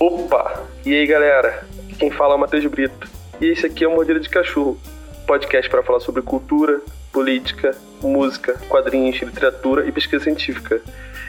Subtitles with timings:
[0.00, 0.66] Opa!
[0.86, 1.62] E aí galera,
[1.98, 3.06] quem fala é o Matheus Brito.
[3.38, 4.80] E esse aqui é o Modelo de Cachorro,
[5.26, 6.80] podcast para falar sobre cultura,
[7.12, 10.80] política, música, quadrinhos, literatura e pesquisa científica.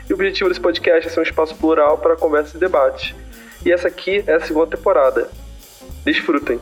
[0.10, 3.14] E o objetivo desse podcast é ser um espaço plural para conversa e debate.
[3.66, 5.30] E essa aqui é a segunda temporada.
[6.06, 6.58] Desfrutem!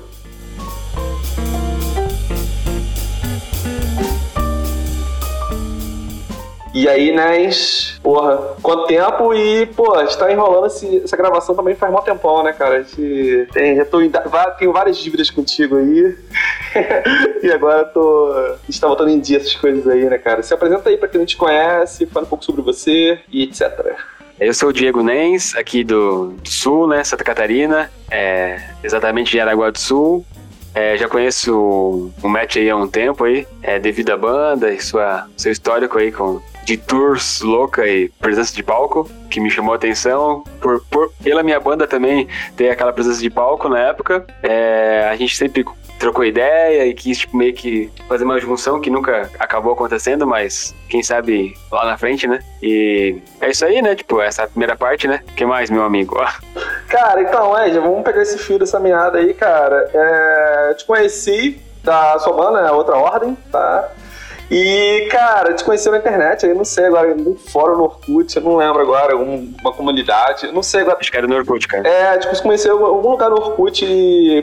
[6.74, 11.56] E aí, Nés, porra, quanto tempo e, pô, a gente tá enrolando esse, essa gravação
[11.56, 12.78] também faz mó tempão, né, cara?
[12.78, 13.98] A gente tem, já tô,
[14.58, 16.16] tenho várias dívidas contigo aí.
[17.42, 20.44] e agora tô, a gente tá botando em dia essas coisas aí, né, cara?
[20.44, 23.96] Se apresenta aí pra quem não te conhece, fala um pouco sobre você e etc.
[24.40, 29.70] Eu sou o Diego Nens, aqui do, Sul, né, Santa Catarina, é, exatamente de Araguá
[29.72, 30.26] do Sul.
[30.74, 34.80] É, já conheço o Matt aí há um tempo aí, é, devido à banda e
[34.80, 39.74] sua, seu histórico aí com de tours louca e presença de palco, que me chamou
[39.74, 40.44] a atenção.
[40.62, 44.24] Por, por, pela minha banda também ter aquela presença de palco na época.
[44.44, 45.66] É, a gente sempre
[45.98, 50.76] trocou ideia e quis tipo, meio que fazer uma junção que nunca acabou acontecendo, mas
[50.88, 52.40] quem sabe lá na frente, né?
[52.62, 53.96] E é isso aí, né?
[53.96, 55.24] Tipo, essa primeira parte, né?
[55.36, 56.18] Que mais, meu amigo?
[56.88, 59.90] cara, então, Ed, vamos pegar esse fio dessa meada aí, cara.
[59.92, 62.72] É, te conheci da sua banda, né?
[62.72, 63.90] Outra Ordem, tá?
[64.52, 68.42] E, cara, te conheci na internet, aí não sei agora, um fórum no Orkut, eu
[68.42, 70.98] não lembro agora, uma comunidade, não sei agora.
[71.00, 71.88] Acho que era no Orkut, cara.
[71.88, 73.86] É, tipo, você conheceu algum lugar no Orkut,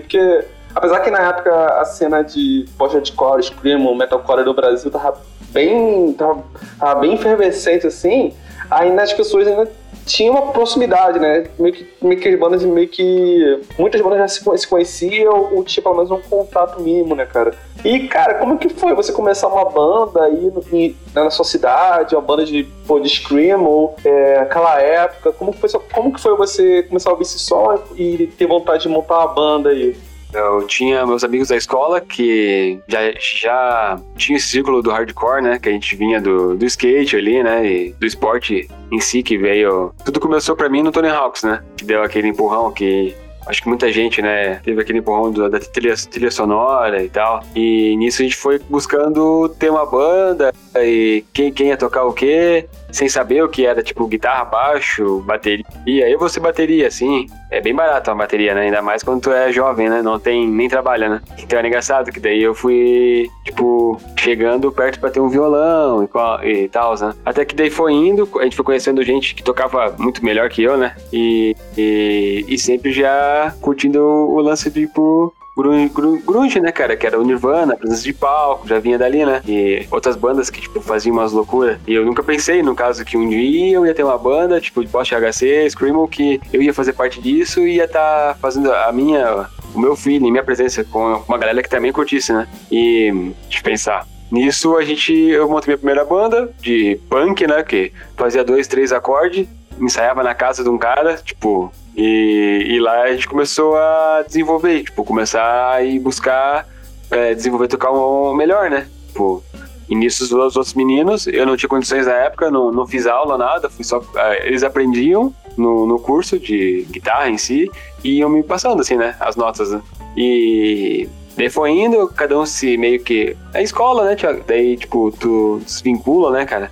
[0.00, 5.18] porque apesar que na época a cena de post-hardcore, screamo, metalcore do Brasil tava
[5.48, 6.44] bem, tava,
[6.78, 8.32] tava bem efervescente, assim,
[8.70, 9.70] ainda as pessoas ainda
[10.06, 11.46] tinha uma proximidade, né?
[11.58, 13.60] Meio que, meio que as bandas, meio que.
[13.76, 17.52] Muitas bandas já se, se conheciam, ou tinha pelo menos um contato mínimo, né, cara?
[17.84, 22.22] E, cara, como que foi você começar uma banda aí no, na sua cidade, uma
[22.22, 25.32] banda de, pô, de Screamo, é, aquela época?
[25.32, 28.84] Como que, foi, como que foi você começar a ouvir esse som e ter vontade
[28.84, 29.96] de montar uma banda aí?
[30.36, 35.58] Eu tinha meus amigos da escola que já, já tinha esse círculo do hardcore, né?
[35.58, 37.66] Que a gente vinha do, do skate ali, né?
[37.66, 39.94] E do esporte em si que veio.
[40.04, 41.62] Tudo começou para mim no Tony Hawks, né?
[41.76, 43.14] Que deu aquele empurrão que
[43.46, 47.42] acho que muita gente, né, teve aquele empurrão da trilha, trilha sonora e tal.
[47.54, 52.12] E nisso a gente foi buscando ter uma banda e quem, quem ia tocar o
[52.12, 55.66] quê sem saber o que era, tipo, guitarra, baixo, bateria.
[55.86, 58.62] E aí você bateria, assim, é bem barato uma bateria, né?
[58.62, 60.00] Ainda mais quando tu é jovem, né?
[60.00, 61.20] Não tem, nem trabalha, né?
[61.38, 66.08] Então é engraçado que daí eu fui, tipo, chegando perto pra ter um violão
[66.42, 67.12] e, e tal, né?
[67.22, 70.62] Até que daí foi indo, a gente foi conhecendo gente que tocava muito melhor que
[70.62, 70.96] eu, né?
[71.12, 76.96] E, e, e sempre já curtindo o lance, tipo, grunge, grunge, né, cara?
[76.96, 79.40] Que era o Nirvana, presença de palco, já vinha dali, né?
[79.46, 81.78] E outras bandas que, tipo, faziam umas loucuras.
[81.86, 84.84] E eu nunca pensei, no caso, que um dia eu ia ter uma banda, tipo,
[84.84, 88.92] de post-HC, Screamo, que eu ia fazer parte disso e ia estar tá fazendo a
[88.92, 92.46] minha, o meu feeling, minha presença com uma galera que também curtisse, né?
[92.70, 97.62] E, de pensar, Nisso a gente, eu montei minha primeira banda de punk, né?
[97.62, 99.46] Que fazia dois, três acordes,
[99.80, 104.82] ensaiava na casa de um cara, tipo, e, e lá a gente começou a desenvolver,
[104.84, 106.66] tipo, começar a ir buscar
[107.10, 108.88] é, desenvolver tocar um melhor, né?
[109.08, 109.42] Tipo,
[109.88, 113.38] e nisso os outros meninos, eu não tinha condições na época, não, não fiz aula,
[113.38, 114.02] nada, fui só.
[114.16, 117.70] É, eles aprendiam no, no curso de guitarra em si
[118.02, 119.16] e iam me passando, assim, né?
[119.20, 119.80] As notas, né?
[120.16, 123.36] E daí foi indo, cada um se meio que.
[123.54, 124.42] É escola, né, Thiago?
[124.46, 126.70] Daí, tipo, tu desvincula, né, cara?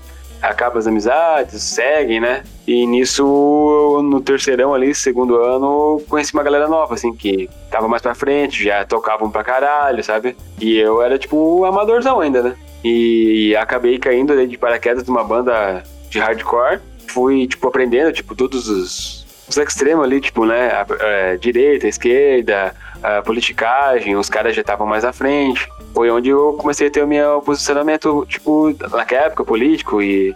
[0.48, 2.42] Acaba as amizades, seguem, né?
[2.66, 8.02] E nisso, no terceirão ali, segundo ano, conheci uma galera nova, assim, que tava mais
[8.02, 10.36] pra frente, já tocavam pra caralho, sabe?
[10.60, 12.56] E eu era, tipo, amadorzão ainda, né?
[12.84, 16.80] E acabei caindo de paraquedas numa banda de hardcore.
[17.08, 20.70] Fui, tipo, aprendendo, tipo, todos os, os extremos ali, tipo, né?
[20.70, 26.10] A, a direita, a esquerda, a politicagem, os caras já estavam mais à frente foi
[26.10, 30.34] onde eu comecei a ter o meu posicionamento, tipo, naquela época, político e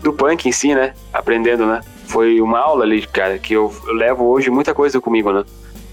[0.00, 0.94] do punk em si, né?
[1.12, 1.80] Aprendendo, né?
[2.06, 5.44] Foi uma aula ali, cara, que eu, eu levo hoje muita coisa comigo, né?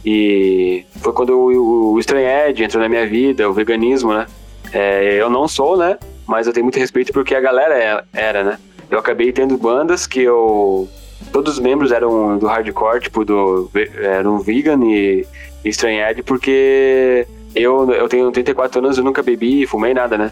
[0.06, 4.28] E foi quando o, o Estranho Ed entrou na minha vida, o veganismo, né?
[4.72, 5.98] É, eu não sou, né?
[6.28, 8.60] Mas eu tenho muito respeito porque a galera é, era, né?
[8.90, 10.88] Eu acabei tendo bandas que eu.
[11.32, 13.70] Todos os membros eram do hardcore, tipo, do.
[14.02, 15.26] eram vegan e,
[15.64, 20.32] e Estranho Ed, porque eu, eu tenho 34 anos, eu nunca bebi, fumei nada, né?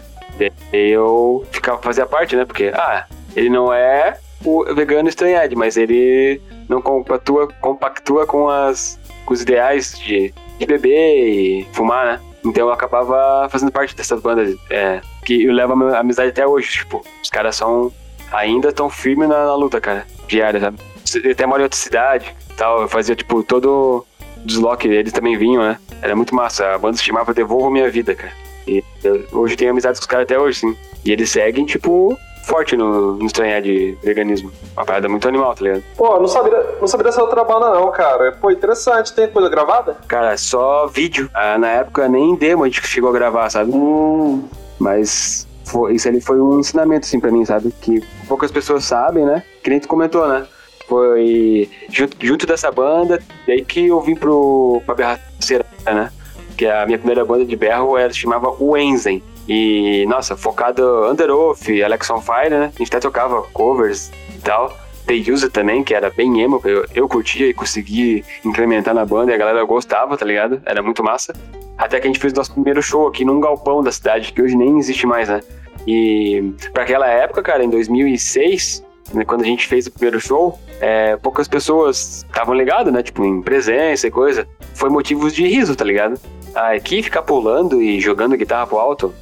[0.72, 2.44] Eu ficava, fazia parte, né?
[2.44, 8.98] Porque, ah, ele não é o vegano estranhado, mas ele não compactua, compactua com, as,
[9.24, 12.20] com os ideais de, de beber e fumar, né?
[12.44, 16.70] Então eu acabava fazendo parte dessas bandas é, que eu levo a amizade até hoje.
[16.70, 17.92] Tipo, os caras são
[18.32, 20.78] ainda tão firmes na, na, luta, cara, diária, sabe?
[21.14, 22.82] ele até mora em outra cidade tal.
[22.82, 24.04] Eu fazia, tipo, todo
[24.44, 25.78] desloque, eles também vinham, né?
[26.02, 26.74] Era muito massa.
[26.74, 28.32] A banda se chamava Devolva Minha Vida, cara.
[28.66, 30.76] E eu, hoje tenho amizade com os caras até hoje, sim.
[31.04, 34.50] E eles seguem, tipo, forte no, no estranhar de veganismo.
[34.76, 35.84] Uma parada muito animal, tá ligado?
[35.96, 38.32] Pô, não sabia, não sabia dessa outra banda não, cara.
[38.32, 39.12] Pô, interessante.
[39.12, 39.96] Tem coisa gravada?
[40.08, 41.30] Cara, só vídeo.
[41.32, 43.70] Ah, na época nem demo a gente chegou a gravar, sabe?
[43.72, 44.44] Hum.
[44.78, 47.72] Mas foi, isso ali foi um ensinamento, assim, pra mim, sabe?
[47.80, 49.42] Que poucas pessoas sabem, né?
[49.62, 50.46] Que nem tu comentou, né?
[50.88, 56.12] Foi junto, junto dessa banda, daí que eu vim pro, pra Berraceira, né?
[56.56, 59.22] Que a minha primeira banda de berro era, se chamava Wenzen.
[59.48, 62.72] E, nossa, focado Underoath, Alex on Fire, né?
[62.74, 64.72] A gente até tocava covers e tal.
[65.06, 69.30] The User também, que era bem emo, eu, eu curtia e consegui incrementar na banda
[69.30, 70.60] e a galera gostava, tá ligado?
[70.66, 71.32] Era muito massa.
[71.78, 74.56] Até que a gente fez nosso primeiro show aqui num galpão da cidade, que hoje
[74.56, 75.40] nem existe mais, né?
[75.86, 80.58] E para aquela época, cara, em 2006, né, quando a gente fez o primeiro show,
[80.80, 83.02] é, poucas pessoas estavam ligadas, né?
[83.02, 84.48] Tipo, em presença e coisa.
[84.74, 86.18] Foi motivos de riso, tá ligado?
[86.54, 89.14] Aqui ficar pulando e jogando guitarra pro alto,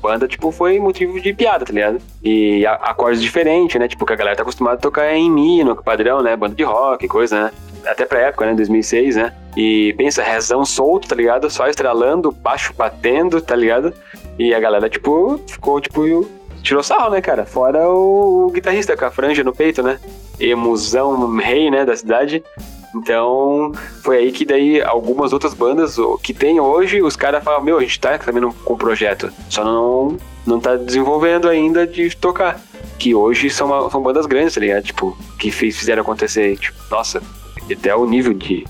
[0.00, 1.98] banda, tipo, foi motivo de piada, tá ligado?
[2.22, 3.88] E acordes diferentes, né?
[3.88, 6.36] Tipo, que a galera tá acostumada a tocar em Mi, no padrão, né?
[6.36, 7.52] Banda de rock, coisa, né?
[7.86, 8.54] Até pra época, né?
[8.54, 9.32] 2006, né?
[9.56, 11.50] E pensa, rezão solto, tá ligado?
[11.50, 13.92] Só estralando, baixo batendo, tá ligado?
[14.38, 16.28] E a galera, tipo, ficou, tipo,
[16.62, 17.44] tirou sarro, né, cara?
[17.44, 19.98] Fora o, o guitarrista com a franja no peito, né?
[20.38, 22.42] Emusão rei, né, da cidade.
[22.94, 23.72] Então,
[24.02, 27.78] foi aí que daí algumas outras bandas o- que tem hoje, os caras falam, meu,
[27.78, 30.16] a gente tá também com um projeto, só não,
[30.46, 32.60] não tá desenvolvendo ainda de tocar.
[32.98, 34.82] Que hoje são, uma- são bandas grandes, tá ligado?
[34.82, 36.56] Tipo, que fiz- fizeram acontecer.
[36.58, 37.22] Tipo, nossa,
[37.70, 38.66] até o nível de.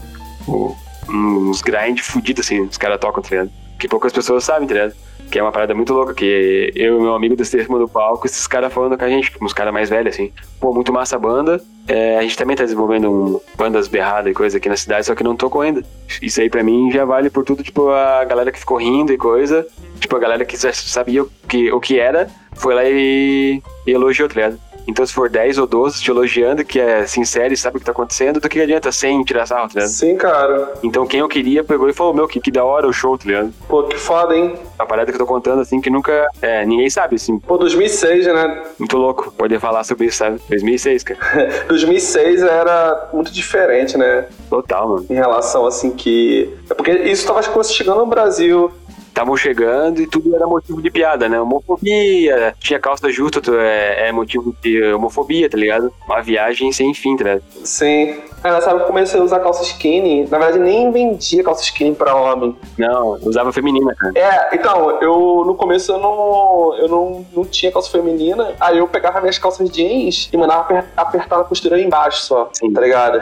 [0.47, 0.75] o-
[1.09, 3.51] uns grind fudidos, assim, os caras tocam, tá ligado?
[3.79, 4.95] Que poucas pessoas sabem, tá ligado?
[5.31, 8.47] Que é uma parada muito louca, que eu e meu amigo cima do palco, esses
[8.47, 10.33] caras falando com a gente, uns caras mais velhos, assim.
[10.59, 11.61] Pô, muito massa a banda.
[11.87, 15.15] É, a gente também tá desenvolvendo um, bandas berradas e coisa aqui na cidade, só
[15.15, 15.83] que não tocou ainda.
[16.21, 19.19] Isso aí pra mim já vale por tudo, tipo, a galera que ficou rindo e
[19.19, 19.67] coisa.
[19.99, 23.91] Tipo, a galera que já sabia o que, o que era, foi lá e, e
[23.91, 24.70] elogiou, tá ligado?
[24.91, 27.87] Então, se for 10 ou 12 te elogiando, que é sincero e sabe o que
[27.87, 29.89] tá acontecendo, do que adianta sem tirar sarro, tá ligado?
[29.89, 30.75] Sim, cara.
[30.83, 33.25] Então, quem eu queria pegou e falou: Meu, que, que da hora o show, tá
[33.27, 33.53] ligado?
[33.69, 34.55] Pô, que foda, hein?
[34.79, 36.27] Uma parada que eu tô contando, assim, que nunca.
[36.43, 37.39] É, ninguém sabe, assim.
[37.39, 38.63] Pô, 2006, né?
[38.79, 40.41] Muito louco poder falar sobre isso, sabe?
[40.49, 41.21] 2006, cara.
[41.69, 44.27] 2006 era muito diferente, né?
[44.49, 45.07] Total, mano.
[45.09, 46.53] Em relação, assim, que...
[46.69, 48.73] É porque isso tava chegando no Brasil.
[49.11, 51.39] Estavam chegando e tudo era motivo de piada, né?
[51.41, 55.93] Homofobia, tinha calça justa, é, é motivo de homofobia, tá ligado?
[56.07, 57.43] Uma viagem sem fim, tá ligado?
[57.65, 58.21] Sim.
[58.43, 60.23] Nessa época eu comecei a usar calça skinny.
[60.31, 62.57] Na verdade, nem vendia calça skinny pra homem.
[62.79, 64.13] Não, usava feminina, cara.
[64.17, 68.55] É, então, eu no começo eu não, eu não, não tinha calça feminina.
[68.59, 72.73] Aí eu pegava minhas calças jeans e mandava aper- apertar na costura embaixo só, Sim.
[72.73, 73.21] tá ligado?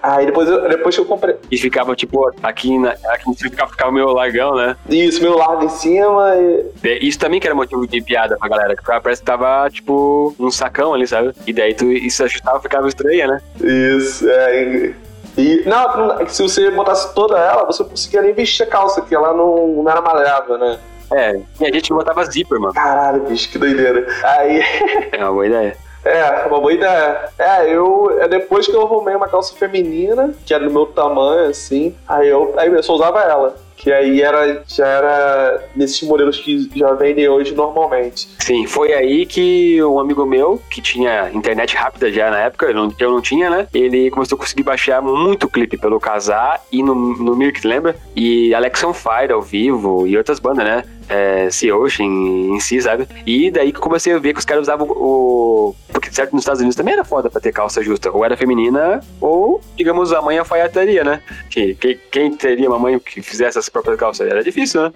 [0.00, 1.34] Aí depois, eu, depois que eu comprei.
[1.50, 4.76] E ficava, tipo, aqui, na, aqui ficava, ficava meio largão, né?
[4.88, 6.66] Isso, meu largo em cima e.
[6.84, 10.34] É, Isso também que era motivo de piada pra galera, que parece que tava, tipo,
[10.38, 11.32] um sacão ali, sabe?
[11.46, 13.40] E daí tu isso ajustava ficava estranha, né?
[13.60, 14.94] Isso, é.
[15.38, 19.32] E, não, se você botasse toda ela, você conseguia nem vestir a calça, que ela
[19.32, 20.78] não, não era maleável, né?
[21.12, 22.72] É, e a gente botava zíper, mano.
[22.72, 24.06] Caralho, bicho, que doideira.
[24.22, 24.62] Aí.
[25.12, 25.76] É uma boa ideia.
[26.04, 27.28] É, uma boa ideia.
[27.38, 28.16] É, eu.
[28.20, 32.28] É depois que eu arrumei uma calça feminina, que era do meu tamanho, assim, aí
[32.28, 33.56] eu, aí eu só usava ela.
[33.80, 38.28] Que aí era, já era nesses modelos que já vendem hoje normalmente.
[38.38, 42.74] Sim, foi aí que um amigo meu, que tinha internet rápida já na época, eu
[42.74, 43.66] não, eu não tinha, né?
[43.72, 47.96] Ele começou a conseguir baixar muito clipe pelo Casar e no, no Mirk, lembra?
[48.14, 50.84] E Alex on Fire ao vivo e outras bandas, né?
[51.10, 53.06] É, Sea Ocean em si, sabe?
[53.26, 55.74] E daí que eu comecei a ver que os caras usavam o.
[55.92, 58.10] Porque certo nos Estados Unidos também era foda pra ter calça justa.
[58.10, 61.20] Ou era feminina, ou, digamos, a mãe alfaiataria, né?
[61.50, 64.28] Que, que- quem teria uma mãe que fizesse as próprias calças?
[64.30, 64.92] Era difícil, né?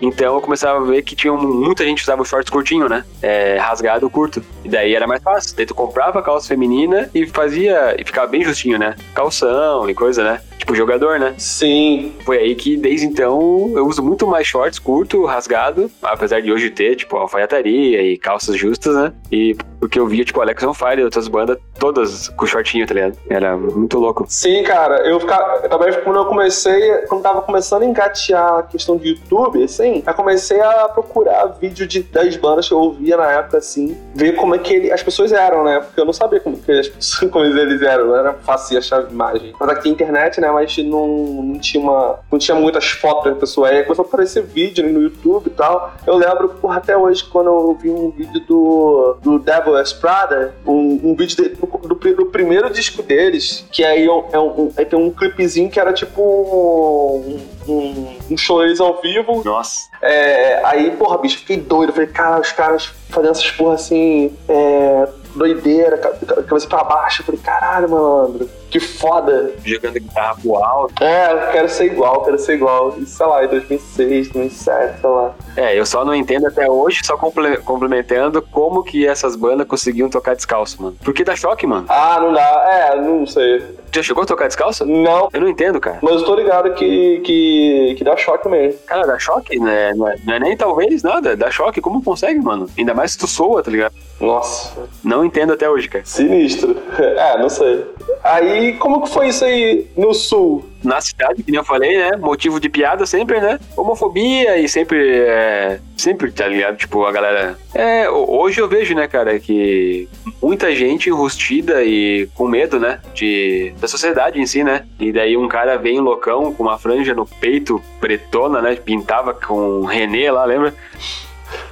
[0.00, 3.04] Então eu começava a ver que tinha muita gente que usava shorts curtinho, né?
[3.20, 4.42] É, rasgado curto.
[4.64, 5.54] E daí era mais fácil.
[5.56, 7.94] Daí tu comprava a calça feminina e fazia.
[8.00, 8.94] E ficava bem justinho, né?
[9.14, 10.40] Calção e coisa, né?
[10.56, 11.34] Tipo jogador, né?
[11.38, 12.12] Sim.
[12.24, 15.57] Foi aí que desde então eu uso muito mais shorts curto, rasgado,
[16.02, 19.12] apesar de hoje ter, tipo, alfaiataria e calças justas, né?
[19.30, 22.94] E porque eu via, tipo, Alex on Fire e outras bandas, todas com shortinho, tá
[22.94, 23.16] ligado?
[23.28, 24.24] Era muito louco.
[24.28, 25.68] Sim, cara, eu ficava.
[25.68, 30.14] Também quando eu comecei, quando tava começando a engatear a questão de YouTube, assim, eu
[30.14, 34.54] comecei a procurar vídeo de, das bandas que eu ouvia na época, assim, ver como
[34.54, 35.80] é que ele- as pessoas eram, né?
[35.80, 39.52] Porque eu não sabia como, que as pessoas, como eles eram, era fácil achar imagem.
[39.58, 40.50] Mas aqui internet, né?
[40.50, 42.18] Mas não, não tinha uma.
[42.30, 43.68] não tinha muitas fotos da pessoa.
[43.68, 45.92] Aí começou a aparecer vídeo no YouTube e tal.
[46.06, 49.92] Eu lembro, porra, até hoje, quando eu vi um vídeo do, do Devil Devil Wears
[49.92, 54.24] Prada, um, um vídeo dele, do, do, do, primeiro disco deles, que aí é um,
[54.32, 59.42] é um, é, tem um clipezinho que era tipo um, um, um show ao vivo.
[59.44, 59.88] Nossa.
[60.00, 61.92] É, aí, porra, bicho, fiquei doido.
[61.92, 67.22] Falei, cara, os caras fazendo essas porra assim, é, doideira, cabeça pra baixo.
[67.22, 69.52] Falei, caralho, malandro, que foda.
[69.64, 71.02] Jogando guitarra pro alto.
[71.02, 72.94] É, eu quero ser igual, quero ser igual.
[72.98, 75.34] E, sei lá, em 2006, 2007, sei lá.
[75.56, 80.34] É, eu só não entendo até hoje, só complementando, como que essas bandas conseguiam tocar
[80.34, 80.96] descalço, mano.
[81.02, 81.86] Por que dá choque, mano?
[81.88, 82.92] Ah, não dá.
[82.92, 83.62] É, não sei.
[83.92, 84.84] Já chegou a tocar descalço?
[84.84, 85.28] Não.
[85.32, 85.98] Eu não entendo, cara.
[86.02, 88.78] Mas eu tô ligado que, que, que dá choque mesmo.
[88.86, 89.94] Cara, dá choque, né?
[89.94, 91.36] Não é, não é nem talvez nada.
[91.36, 91.80] Dá choque.
[91.80, 92.68] Como consegue, mano?
[92.76, 93.94] Ainda mais se tu soa, tá ligado?
[94.20, 94.72] Nossa.
[95.02, 96.04] Não entendo até hoje, cara.
[96.04, 96.76] Sinistro.
[96.98, 97.86] É, não sei.
[98.22, 100.68] Aí, como que foi isso aí no sul?
[100.82, 102.16] Na cidade, que nem eu falei, né?
[102.16, 103.58] Motivo de piada sempre, né?
[103.76, 104.98] Homofobia e sempre.
[105.20, 106.76] É, sempre, tá ligado?
[106.76, 107.58] Tipo, a galera.
[107.74, 110.08] É, hoje eu vejo, né, cara, que
[110.40, 113.00] muita gente enrustida e com medo, né?
[113.12, 114.86] De, da sociedade em si, né?
[115.00, 118.76] E daí um cara vem loucão com uma franja no peito pretona, né?
[118.76, 120.74] Pintava com René lá, lembra?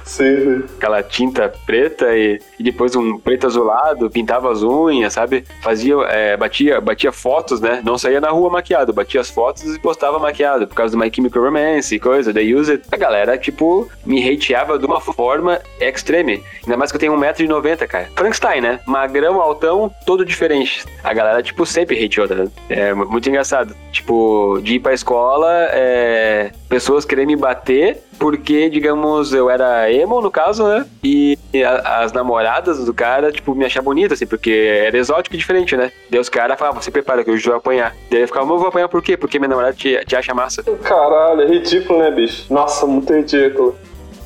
[0.07, 5.43] Sim, Aquela tinta preta e, e, depois um preto azulado, pintava as unhas, sabe?
[5.61, 7.81] Fazia, é, batia, batia fotos, né?
[7.83, 11.11] Não saía na rua maquiado, batia as fotos e postava maquiado, por causa do My
[11.13, 16.41] Chemical Romance e coisa, The Use A galera, tipo, me hateava de uma forma extreme.
[16.63, 18.09] Ainda mais que eu tenho 1,90m, cara.
[18.15, 18.79] Frankenstein, né?
[18.85, 20.85] Magrão, altão, todo diferente.
[21.03, 22.45] A galera, tipo, sempre hateou, tá?
[22.69, 23.75] É muito engraçado.
[23.91, 30.21] Tipo, de ir pra escola, é, pessoas querendo me bater porque, digamos, eu era emo,
[30.21, 30.85] no caso, né?
[31.03, 34.51] E a, as namoradas do cara, tipo, me achavam bonita, assim, porque
[34.85, 35.91] era exótico e diferente, né?
[36.09, 37.95] Daí os caras falavam, você prepara que hoje eu vou apanhar.
[38.11, 39.15] Daí eu ficava, mas eu vou apanhar por quê?
[39.15, 40.63] Porque minha namorada te, te acha massa.
[40.83, 42.51] Caralho, é ridículo, né, bicho?
[42.53, 43.75] Nossa, muito ridículo.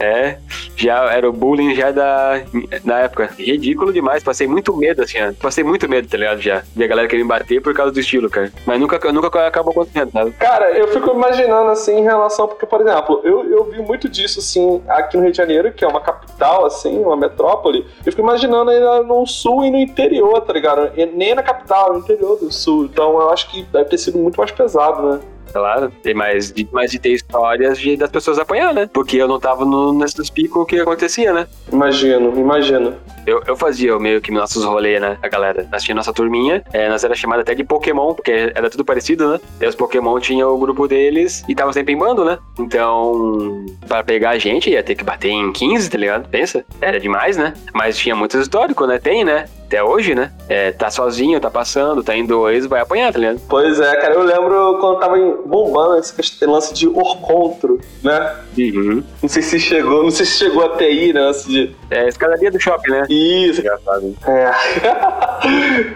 [0.01, 0.37] É,
[0.75, 2.41] já era o bullying já da,
[2.83, 3.29] na época.
[3.37, 5.31] Ridículo demais, passei muito medo, assim, ó.
[5.39, 6.41] Passei muito medo, tá ligado?
[6.41, 6.63] Já.
[6.75, 8.51] De a galera querer me bater por causa do estilo, cara.
[8.65, 10.31] Mas nunca, nunca acabou acontecendo, nada.
[10.31, 14.39] Cara, eu fico imaginando, assim, em relação, porque, por exemplo, eu, eu vi muito disso,
[14.39, 17.85] assim, aqui no Rio de Janeiro, que é uma capital, assim, uma metrópole.
[18.05, 20.91] Eu fico imaginando ainda no sul e no interior, tá ligado?
[21.13, 22.85] Nem na capital, no interior do sul.
[22.85, 25.19] Então eu acho que deve ter sido muito mais pesado, né?
[25.51, 28.89] Claro, tem mais de, mais de ter histórias de, das pessoas apanhar, né?
[28.91, 31.47] Porque eu não tava no, nesses picos que acontecia, né?
[31.71, 32.95] Imagino, imagino.
[33.25, 35.17] Eu, eu fazia meio que nossos rolês, né?
[35.21, 35.67] A galera.
[35.71, 39.31] Nós tinha nossa turminha, é, nós era chamada até de Pokémon, porque era tudo parecido,
[39.31, 39.39] né?
[39.59, 42.37] E os Pokémon tinham o grupo deles e tava sempre em bando, né?
[42.59, 46.29] Então, para pegar a gente, ia ter que bater em 15, tá ligado?
[46.29, 46.65] Pensa?
[46.79, 47.53] Era demais, né?
[47.73, 48.97] Mas tinha muitos históricos, né?
[48.97, 49.45] Tem, né?
[49.71, 50.31] Até hoje, né?
[50.49, 53.39] É, tá sozinho, tá passando, tá em dois, vai apanhar, tá ligado?
[53.47, 58.35] Pois é, cara, eu lembro quando tava bombando esse lance de Orcontro, né?
[58.57, 59.01] Uhum.
[59.21, 61.21] Não sei se chegou, não sei se chegou até aí, né?
[61.21, 61.73] Lance de...
[61.89, 63.05] É, escadaria do shopping, né?
[63.09, 63.61] Isso.
[63.61, 64.15] Engraçado.
[64.27, 64.51] É.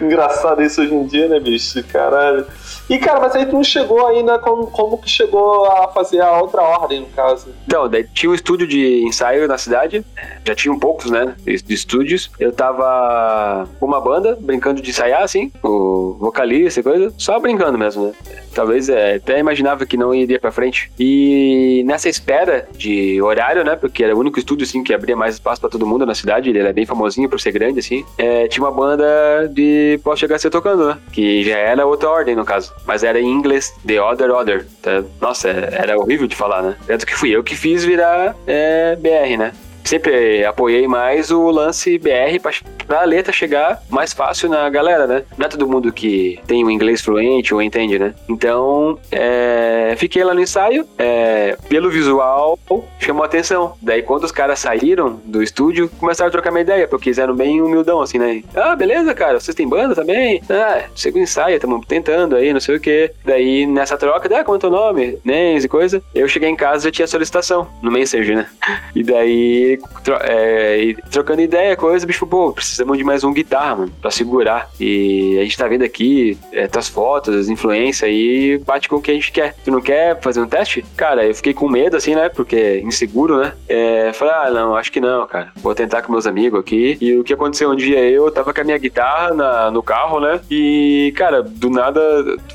[0.02, 1.84] Engraçado isso hoje em dia, né, bicho?
[1.84, 2.46] Caralho.
[2.88, 6.40] E, cara, mas aí tu não chegou ainda como, como que chegou a fazer a
[6.40, 7.48] outra ordem, no caso?
[7.66, 10.04] Então, daí tinha um estúdio de ensaio na cidade,
[10.44, 12.30] já tinham poucos, né, de estúdios.
[12.38, 18.06] Eu tava uma banda, brincando de ensaiar, assim, o vocalista e coisa, só brincando mesmo,
[18.06, 18.12] né.
[18.54, 20.90] Talvez é, até imaginava que não iria pra frente.
[20.98, 25.34] E nessa espera de horário, né, porque era o único estúdio, assim, que abria mais
[25.34, 28.48] espaço pra todo mundo na cidade, ele é bem famosinho por ser grande, assim, é,
[28.48, 29.06] tinha uma banda
[29.52, 33.74] de pós-HC tocando, né, que já era outra ordem, no caso mas era em inglês,
[33.86, 34.66] The Other Other.
[34.80, 35.02] Tá?
[35.20, 36.76] Nossa, era horrível de falar, né?
[36.86, 39.52] Tanto que fui eu que fiz virar é, BR, né?
[39.84, 42.40] sempre apoiei mais o lance BR
[42.86, 45.24] para a letra chegar mais fácil na galera, né?
[45.36, 48.14] Não é todo mundo que tem o inglês fluente ou entende, né?
[48.28, 52.58] Então, é, fiquei lá no ensaio, é, pelo visual
[52.98, 53.74] chamou atenção.
[53.80, 57.34] Daí, quando os caras saíram do estúdio, começaram a trocar uma ideia, porque eles eram
[57.34, 58.42] bem humildão, assim, né?
[58.54, 60.42] Ah, beleza, cara, vocês têm banda também?
[60.50, 63.12] Ah, segundo ensaio, estamos tentando aí, não sei o que.
[63.24, 65.18] Daí, nessa troca, ah, como é teu nome?
[65.24, 66.02] Nens e coisa.
[66.14, 68.46] Eu cheguei em casa já tinha solicitação no Messenger, né?
[68.94, 73.76] E daí tro é, trocando ideia, coisa, o bicho pô, precisamos de mais um guitarra,
[73.76, 74.68] mano, pra segurar.
[74.78, 79.10] E a gente tá vendo aqui é, fotos, as influências aí, bate com o que
[79.10, 79.54] a gente quer.
[79.64, 80.84] Tu não quer fazer um teste?
[80.94, 82.28] Cara, eu fiquei com medo, assim, né?
[82.28, 83.54] Porque inseguro, né?
[83.66, 85.52] É, falei, ah, não, acho que não, cara.
[85.56, 86.98] Vou tentar com meus amigos aqui.
[87.00, 90.20] E o que aconteceu um dia, eu tava com a minha guitarra na, no carro,
[90.20, 90.38] né?
[90.50, 92.00] E, cara, do nada,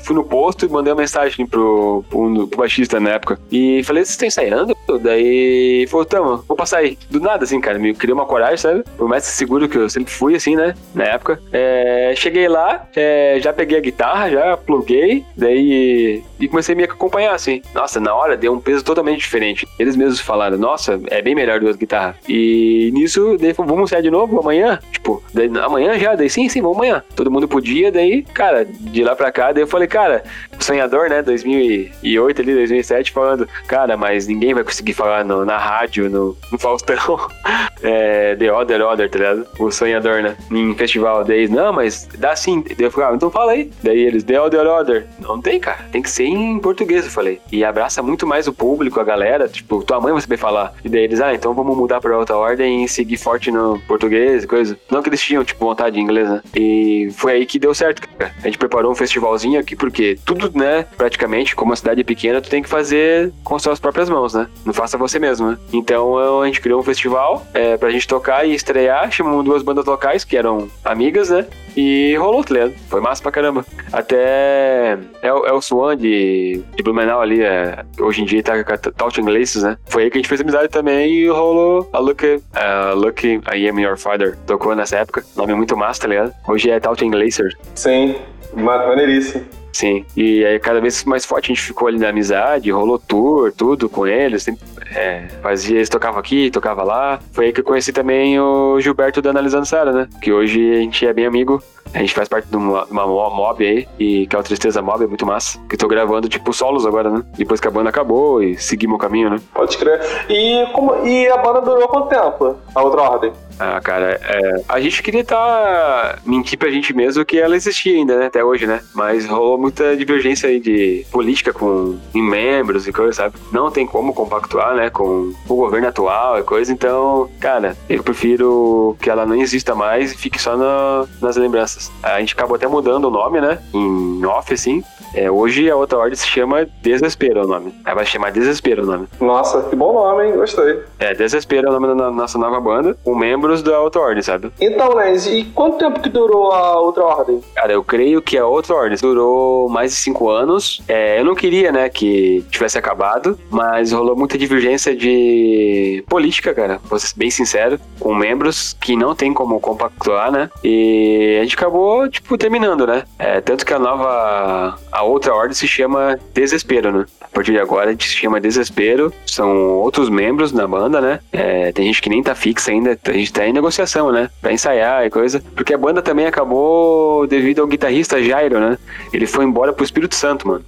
[0.04, 3.40] fui no posto e mandei uma mensagem pro, pro, pro baixista na época.
[3.50, 4.76] E falei, vocês estão ensaiando?
[5.00, 7.76] Daí, falou, tamo, vou passar aí do nada, assim, cara.
[7.76, 8.84] Me criou uma coragem, sabe?
[8.96, 10.74] Por mais seguro que eu sempre fui, assim, né?
[10.94, 11.40] Na época.
[11.52, 16.22] É, cheguei lá, é, já peguei a guitarra, já pluguei, daí.
[16.40, 17.62] E comecei a me acompanhar, assim.
[17.74, 19.66] Nossa, na hora deu um peso totalmente diferente.
[19.78, 22.16] Eles mesmos falaram, nossa, é bem melhor duas guitarras.
[22.28, 24.78] E nisso, daí vamos sair de novo amanhã?
[24.90, 26.14] Tipo, daí, amanhã já?
[26.14, 27.02] Daí sim, sim, vamos amanhã.
[27.14, 30.22] Todo mundo podia, daí, cara, de lá pra cá, daí eu falei, cara,
[30.58, 31.22] sonhador, né?
[31.22, 36.58] 2008 ali, 2007, falando, cara, mas ninguém vai conseguir falar no, na rádio, no, no
[36.58, 36.92] Faustão.
[37.82, 39.46] é, The Other Other, tá ligado?
[39.58, 40.36] O sonhador, né?
[40.50, 41.24] Em festival.
[41.24, 42.62] Daí, não, mas dá sim.
[42.62, 43.70] Daí eu falei, ah, então fala aí.
[43.82, 45.06] Daí eles, The Other Other.
[45.20, 45.84] Não tem, cara.
[45.90, 47.40] Tem que ser em português, eu falei.
[47.50, 49.48] E abraça muito mais o público, a galera.
[49.48, 50.74] Tipo, tua mãe vai saber falar.
[50.84, 54.44] E daí eles, ah, então vamos mudar pra outra ordem e seguir forte no português
[54.44, 54.78] e coisa.
[54.90, 56.42] Não que eles tinham, tipo, vontade em inglês, né?
[56.54, 58.32] E foi aí que deu certo, cara.
[58.38, 62.40] A gente preparou um festivalzinho aqui, porque tudo, né, praticamente, como a cidade é pequena,
[62.40, 64.48] tu tem que fazer com suas próprias mãos, né?
[64.64, 65.58] Não faça você mesmo, né?
[65.72, 69.10] Então a gente criou um festival é, pra gente tocar e estrear.
[69.10, 71.46] Chamamos duas bandas locais que eram amigas, né?
[71.76, 72.74] E rolou, tá ligado?
[72.88, 73.64] Foi massa pra caramba.
[73.92, 78.72] Até é, o, é Swan de, de Blumenau ali, é, hoje em dia tá com
[78.72, 79.78] a Touching Laces, né?
[79.86, 83.68] Foi aí que a gente fez amizade também e rolou a Look, uh, Look I
[83.68, 84.36] Am Your Father.
[84.46, 85.24] Tocou nessa época.
[85.36, 86.32] Nome muito massa, tá ligado?
[86.46, 87.54] Hoje é Touching Laces.
[87.74, 88.16] Sim,
[88.54, 89.61] maneiríssimo.
[89.72, 93.52] Sim, e aí cada vez mais forte a gente ficou ali na amizade, rolou tour,
[93.52, 94.62] tudo com eles, sempre,
[94.94, 97.18] é, fazia, eles tocavam aqui, tocava lá.
[97.32, 100.08] Foi aí que eu conheci também o Gilberto da Analisando Sara, né?
[100.20, 101.62] Que hoje a gente é bem amigo.
[101.94, 105.04] A gente faz parte de uma, uma mob aí, e que é o Tristeza Mob,
[105.04, 105.58] é muito massa.
[105.68, 107.22] Que tô gravando, tipo, solos agora, né?
[107.36, 109.36] Depois que a banda acabou e segui meu caminho, né?
[109.52, 110.00] Pode crer.
[110.30, 112.56] E, como, e a banda durou quanto tempo?
[112.74, 113.32] A outra ordem?
[113.58, 115.36] Ah, cara, é, a gente queria estar.
[115.36, 118.26] Tá, mentir pra gente mesmo que ela existia ainda, né?
[118.26, 118.80] Até hoje, né?
[118.94, 123.36] Mas rolou muita divergência aí de política com em membros e coisa, sabe?
[123.52, 124.90] Não tem como compactuar, né?
[124.90, 126.72] Com o governo atual e coisa.
[126.72, 131.90] Então, cara, eu prefiro que ela não exista mais e fique só na, nas lembranças.
[132.02, 133.58] A gente acabou até mudando o nome, né?
[133.72, 134.82] Em off, assim.
[135.14, 137.74] É, hoje a outra ordem se chama Desespero o nome.
[137.84, 139.06] Ela vai chamar Desespero o nome.
[139.20, 140.36] Nossa, que bom nome, hein?
[140.36, 140.80] Gostei.
[140.98, 144.52] É, Desespero é o nome da nossa nova banda, com membros da outra ordem, sabe?
[144.60, 147.40] Então, Lens, e quanto tempo que durou a outra ordem?
[147.54, 150.80] Cara, eu creio que a outra ordem durou mais de cinco anos.
[150.86, 156.80] É, eu não queria, né, que tivesse acabado, mas rolou muita divergência de política, cara.
[156.84, 160.48] Vou ser bem sincero, com membros que não tem como compactuar, né?
[160.62, 163.04] E a gente acabou, tipo, terminando, né?
[163.18, 164.78] É, tanto que a nova.
[164.92, 167.06] A outra ordem se chama Desespero, né?
[167.20, 169.12] A partir de agora a gente se chama Desespero.
[169.26, 171.20] São outros membros na banda, né?
[171.32, 172.98] É, tem gente que nem tá fixa ainda.
[173.04, 174.30] A gente tá em negociação, né?
[174.40, 175.42] Pra ensaiar e coisa.
[175.54, 178.78] Porque a banda também acabou devido ao guitarrista Jairo, né?
[179.12, 180.64] Ele foi embora pro Espírito Santo, mano.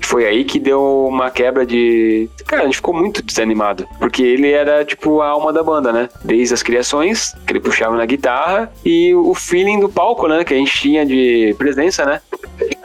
[0.00, 2.28] Foi aí que deu uma quebra de.
[2.46, 3.88] Cara, a gente ficou muito desanimado.
[3.98, 6.08] Porque ele era, tipo, a alma da banda, né?
[6.24, 10.44] Desde as criações, que ele puxava na guitarra, e o feeling do palco, né?
[10.44, 12.20] Que a gente tinha de presença, né?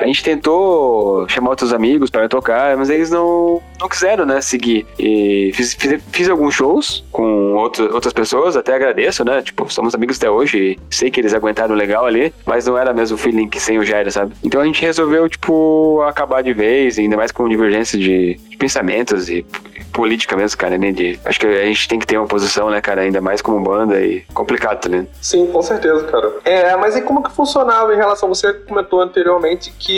[0.01, 4.85] A gente tentou chamar outros amigos para tocar, mas eles não, não quiseram, né, seguir.
[4.97, 9.41] E fiz, fiz, fiz alguns shows com outro, outras pessoas, até agradeço, né?
[9.43, 13.15] Tipo, somos amigos até hoje, sei que eles aguentaram legal ali, mas não era mesmo
[13.15, 14.33] o feeling que sem o Jair, sabe?
[14.43, 19.29] Então a gente resolveu, tipo, acabar de vez, ainda mais com divergência de, de pensamentos
[19.29, 19.45] e
[19.91, 20.91] política mesmo, cara, né?
[20.91, 23.61] De, acho que a gente tem que ter uma posição, né, cara, ainda mais como
[23.61, 25.07] banda e complicado, tá ligado?
[25.21, 26.31] Sim, com certeza, cara.
[26.43, 29.90] É, mas e como que funcionava em relação, você comentou anteriormente que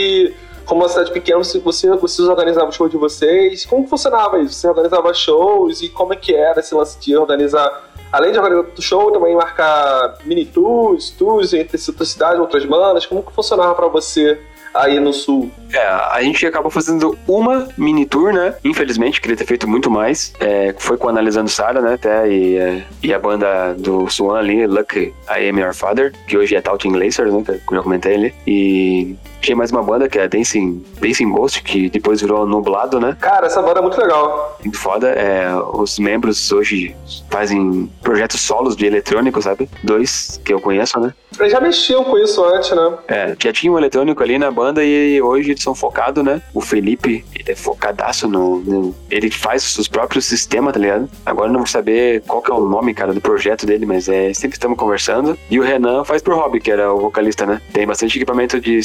[0.66, 3.66] como uma cidade pequena, você, vocês organizavam show de vocês.
[3.66, 4.54] Como funcionava isso?
[4.54, 8.66] Você organizava shows e como é que era esse lance de organizar, além de organizar
[8.78, 13.06] o show, também marcar mini tours, tours entre outras cidades, outras bandas?
[13.06, 14.40] Como que funcionava para você
[14.74, 15.52] aí no sul?
[15.72, 18.56] É, a gente acabou fazendo uma mini tour, né?
[18.64, 20.34] Infelizmente, queria ter feito muito mais.
[20.40, 21.96] É, foi com Analisando Sara, né?
[21.96, 26.56] Até, e, e a banda do Swan ali, Luck I Am Your Father, que hoje
[26.56, 27.44] é Touting Lacers, né?
[27.46, 28.36] Que eu comentei ali.
[28.48, 33.18] E tinha mais uma banda que é Dancing, Dancing Ghost, que depois virou Nublado, né?
[33.20, 34.58] Cara, essa banda é muito legal.
[34.64, 35.10] Muito foda.
[35.10, 36.96] É, os membros hoje
[37.30, 39.70] fazem projetos solos de eletrônico, sabe?
[39.84, 41.14] Dois que eu conheço, né?
[41.40, 42.94] Eles já mexiam com isso antes, né?
[43.08, 46.42] É, já tinha um eletrônico ali na banda e hoje são focados, né?
[46.54, 51.10] O Felipe, ele é focadaço no, no, Ele faz os seus próprios sistemas, tá ligado?
[51.26, 54.34] Agora não vou saber qual que é o nome, cara, do projeto dele, mas é
[54.34, 55.38] sempre estamos conversando.
[55.50, 57.62] E o Renan faz por hobby, que era o vocalista, né?
[57.74, 58.84] Tem bastante equipamento de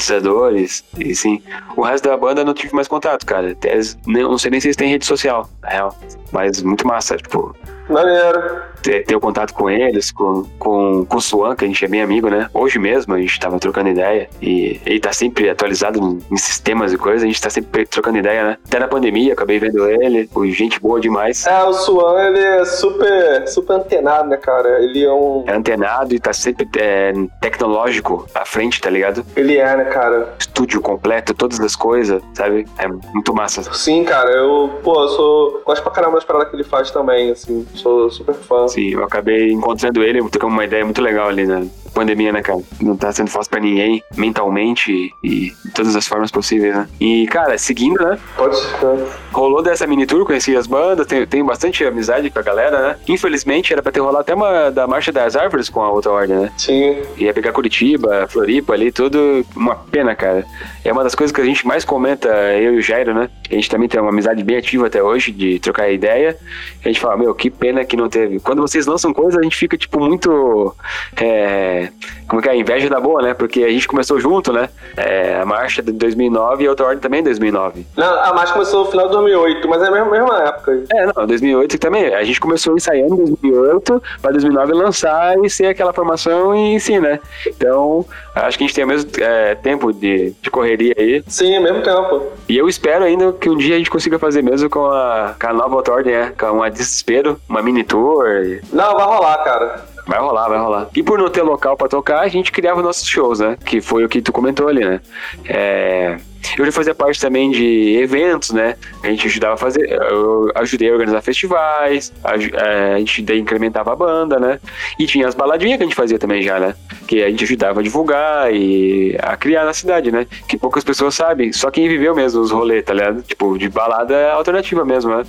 [0.00, 1.42] sintetizadores e sim.
[1.76, 3.52] O resto da banda não tive mais contato, cara.
[3.52, 5.98] Até, não sei nem se eles têm rede social, na real.
[6.32, 7.54] Mas muito massa, tipo
[7.90, 8.62] Maneiro.
[8.82, 11.88] Ter, ter o contato com eles, com, com, com o Suan, que a gente é
[11.88, 12.48] bem amigo, né?
[12.54, 16.96] Hoje mesmo a gente tava trocando ideia e ele tá sempre atualizado em sistemas e
[16.96, 18.56] coisas, a gente tá sempre trocando ideia, né?
[18.66, 21.46] Até na pandemia, acabei vendo ele, gente boa demais.
[21.46, 24.82] É, o Suan, ele é super, super antenado, né, cara?
[24.82, 25.44] Ele é um.
[25.46, 29.24] É antenado e tá sempre é, tecnológico à frente, tá ligado?
[29.36, 30.34] Ele é, né, cara?
[30.38, 32.66] Estúdio completo, todas as coisas, sabe?
[32.78, 33.62] É muito massa.
[33.74, 35.62] Sim, cara, eu, pô, eu sou.
[35.64, 37.66] Gosto pra caramba das paradas que ele faz também, assim.
[37.80, 38.68] Sou super fã.
[38.68, 42.60] Sim, eu acabei encontrando ele, trocamos uma ideia muito legal ali na pandemia, né, cara?
[42.80, 46.88] Não tá sendo fácil pra ninguém, mentalmente e de todas as formas possíveis, né?
[47.00, 48.18] E, cara, seguindo, né?
[48.36, 49.06] Pode ser.
[49.32, 52.96] Rolou dessa mini tour, conheci as bandas, tenho, tenho bastante amizade com a galera, né?
[53.08, 56.36] Infelizmente, era pra ter rolado até uma da Marcha das Árvores com a outra ordem,
[56.36, 56.52] né?
[56.56, 57.02] Sim.
[57.16, 59.44] Ia pegar Curitiba, Floripa ali, tudo.
[59.54, 60.44] Uma pena, cara.
[60.84, 63.30] É uma das coisas que a gente mais comenta, eu e o Jairo, né?
[63.50, 66.36] A gente também tem uma amizade bem ativa até hoje, de trocar ideia.
[66.84, 68.40] A gente fala, meu, que pena que não teve.
[68.40, 70.74] Quando vocês lançam coisas, a gente fica, tipo, muito.
[71.16, 71.79] É,
[72.28, 72.56] como é que é?
[72.56, 73.34] Inveja da boa, né?
[73.34, 74.68] Porque a gente começou junto, né?
[74.96, 77.86] É, a marcha de 2009 e a outra ordem também em 2009.
[77.96, 80.84] Não, a marcha começou no final de 2008, mas é a mesma, mesma época.
[80.92, 82.14] É, não, 2008 também.
[82.14, 86.98] A gente começou ensaiando em 2008, para 2009 lançar e ser aquela formação e sim,
[86.98, 87.18] né?
[87.46, 91.22] Então, acho que a gente tem o mesmo é, tempo de, de correria aí.
[91.26, 92.26] Sim, mesmo tempo.
[92.48, 95.46] E eu espero ainda que um dia a gente consiga fazer mesmo com a, com
[95.46, 96.32] a nova outra ordem, né?
[96.38, 98.24] Com uma desespero, uma mini tour.
[98.72, 99.84] Não, vai rolar, cara.
[100.10, 100.88] Vai rolar, vai rolar.
[100.96, 103.56] E por não ter local para tocar, a gente criava nossos shows, né?
[103.64, 105.00] Que foi o que tu comentou ali, né?
[105.44, 106.16] É...
[106.58, 108.74] Eu já fazia parte também de eventos, né?
[109.04, 109.88] A gente ajudava a fazer.
[109.88, 114.58] Eu ajudei a organizar festivais, a, é, a gente incrementava a banda, né?
[114.98, 116.74] E tinha as baladinhas que a gente fazia também já, né?
[117.10, 120.28] Que a gente ajudava a divulgar e a criar na cidade, né?
[120.46, 123.20] Que poucas pessoas sabem, só quem viveu mesmo os rolês, tá ligado?
[123.22, 125.24] Tipo, de balada alternativa mesmo, né?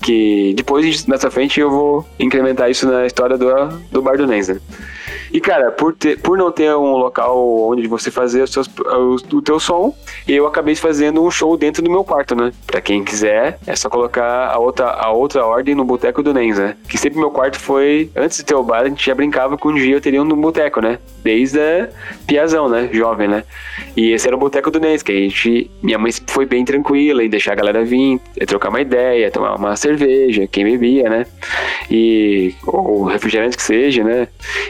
[0.00, 3.48] Que depois, nessa frente, eu vou incrementar isso na história do,
[3.90, 4.60] do Bar do né?
[5.34, 9.42] E, cara, por, ter, por não ter um local onde você fazer seus, o, o
[9.42, 9.92] teu som,
[10.28, 12.52] eu acabei fazendo um show dentro do meu quarto, né?
[12.64, 16.56] Pra quem quiser, é só colocar a outra, a outra ordem no Boteco do Nens,
[16.56, 16.76] né?
[16.88, 19.66] Que sempre meu quarto foi, antes de ter o bar, a gente já brincava que
[19.66, 21.00] um dia eu teria um boteco, né?
[21.24, 21.88] Desde a
[22.28, 22.88] piazão, né?
[22.92, 23.42] Jovem, né?
[23.96, 27.24] E esse era o Boteco do Nens, que a gente, minha mãe foi bem tranquila
[27.24, 31.26] em deixar a galera vir, trocar uma ideia, tomar uma cerveja, quem bebia, né?
[31.90, 34.28] E, ou refrigerante que seja, né?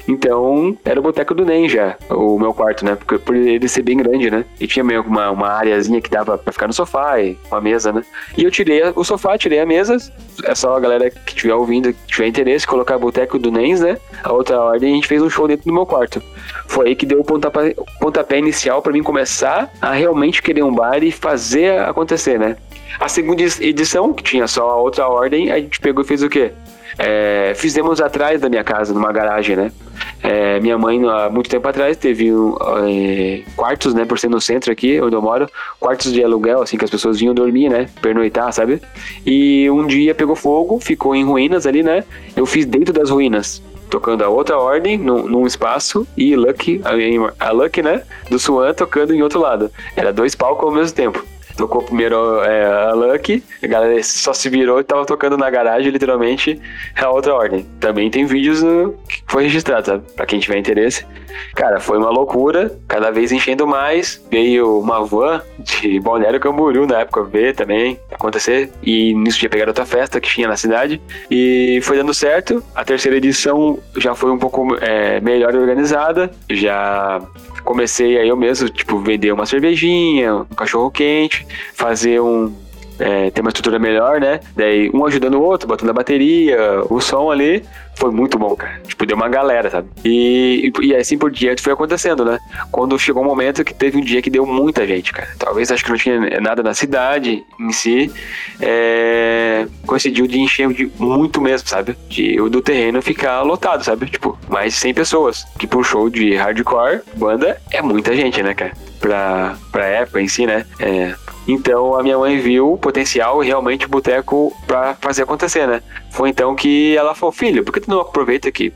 [0.08, 0.53] Então,
[0.84, 2.94] era o Boteco do Nen já, o meu quarto, né?
[2.94, 4.44] Porque por ele ser bem grande, né?
[4.60, 7.92] E tinha meio uma, uma areazinha que dava pra ficar no sofá e uma mesa,
[7.92, 8.02] né?
[8.36, 9.96] E eu tirei o sofá, tirei a mesa.
[10.44, 13.98] É só a galera que estiver ouvindo, que tiver interesse, colocar Boteco do Nens, né?
[14.22, 16.22] A outra ordem, a gente fez um show dentro do meu quarto.
[16.66, 20.74] Foi aí que deu o pontapé, pontapé inicial para mim começar a realmente querer um
[20.74, 22.56] bar e fazer acontecer, né?
[22.98, 26.28] A segunda edição, que tinha só a outra ordem, a gente pegou e fez o
[26.28, 26.52] quê?
[26.98, 29.72] É, fizemos atrás da minha casa, numa garagem, né?
[30.22, 34.04] É, minha mãe, há muito tempo atrás, teve é, quartos, né?
[34.04, 37.18] Por ser no centro aqui, onde eu moro, quartos de aluguel, assim, que as pessoas
[37.18, 37.88] vinham dormir, né?
[38.00, 38.80] Pernoitar, sabe?
[39.24, 42.04] E um dia pegou fogo, ficou em ruínas ali, né?
[42.36, 47.46] Eu fiz dentro das ruínas tocando a outra ordem num, num espaço e Lucky, a,
[47.46, 49.70] a Lucky, né, do Swan tocando em outro lado.
[49.94, 51.24] Era dois palcos ao mesmo tempo.
[51.56, 55.90] Tocou primeiro é, a Lucky, a galera só se virou e tava tocando na garagem,
[55.90, 56.60] literalmente,
[57.00, 57.64] a outra ordem.
[57.78, 60.04] Também tem vídeos no, que foi registrado, sabe?
[60.16, 61.06] Pra quem tiver interesse.
[61.54, 64.24] Cara, foi uma loucura, cada vez enchendo mais.
[64.30, 68.70] Veio uma van de Balneário Camboriú na época ver também acontecer.
[68.82, 71.00] E nisso dia pegaram outra festa que tinha na cidade.
[71.30, 72.62] E foi dando certo.
[72.74, 76.30] A terceira edição já foi um pouco é, melhor organizada.
[76.50, 77.20] Já
[77.64, 82.54] comecei aí eu mesmo, tipo, vender uma cervejinha, um cachorro quente, fazer um.
[82.98, 84.40] É, ter uma estrutura melhor, né?
[84.56, 86.56] Daí um ajudando o outro, botando a bateria,
[86.88, 87.64] o som ali.
[87.96, 88.80] Foi muito bom, cara.
[88.86, 89.88] Tipo, deu uma galera, sabe?
[90.04, 92.38] E, e, e assim por diante foi acontecendo, né?
[92.70, 95.28] Quando chegou um momento que teve um dia que deu muita gente, cara.
[95.38, 98.12] Talvez acho que não tinha nada na cidade em si.
[98.60, 101.96] É, coincidiu de encher de muito mesmo, sabe?
[102.08, 104.06] De o do terreno ficar lotado, sabe?
[104.06, 105.44] Tipo, mais de 100 pessoas.
[105.58, 108.72] Que pro show de hardcore, banda, é muita gente, né, cara?
[109.00, 110.64] Pra, pra época em si, né?
[110.80, 111.14] É,
[111.46, 115.82] então a minha mãe viu o potencial e realmente o boteco pra fazer acontecer, né?
[116.10, 118.72] Foi então que ela falou: Filho, por que tu não aproveita que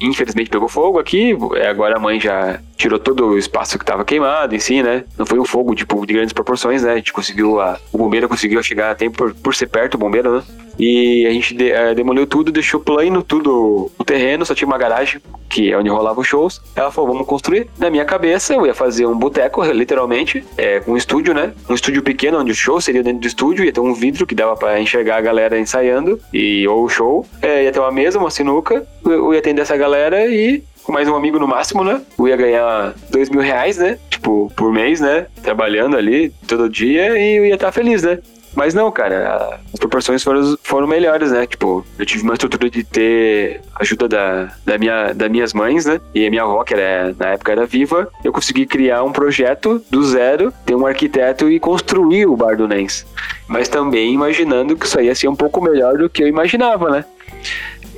[0.00, 1.36] infelizmente pegou fogo aqui?
[1.68, 5.04] Agora a mãe já tirou todo o espaço que tava queimado em si, né?
[5.18, 6.92] Não foi um fogo, tipo, de grandes proporções, né?
[6.92, 9.98] A gente conseguiu, a, o bombeiro conseguiu chegar a tempo por, por ser perto o
[9.98, 10.42] bombeiro, né?
[10.78, 14.78] E a gente de, é, demoliu tudo, deixou plano tudo o terreno, só tinha uma
[14.78, 16.60] garagem, que é onde rolava os shows.
[16.74, 17.68] Ela falou, vamos construir.
[17.78, 21.52] Na minha cabeça, eu ia fazer um boteco, literalmente, é, um estúdio, né?
[21.68, 24.34] Um estúdio pequeno, onde o show seria dentro do estúdio, ia ter um vidro que
[24.34, 27.26] dava para enxergar a galera ensaiando, e, ou o show.
[27.40, 31.08] É, ia ter uma mesa, uma sinuca, eu ia atender essa galera e com mais
[31.08, 32.00] um amigo no máximo, né?
[32.18, 33.98] Eu ia ganhar dois mil reais, né?
[34.10, 35.26] Tipo, por mês, né?
[35.42, 38.18] Trabalhando ali todo dia e eu ia estar feliz, né?
[38.54, 41.46] Mas não, cara, as proporções foram, foram melhores, né?
[41.46, 46.00] Tipo, eu tive uma estrutura de ter ajuda da, da minha, das minhas mães, né?
[46.14, 49.82] E a minha avó, que era, na época era viva, eu consegui criar um projeto
[49.90, 53.06] do zero, ter um arquiteto e construir o Bar do Nens.
[53.48, 57.04] Mas também imaginando que isso ia ser um pouco melhor do que eu imaginava, né?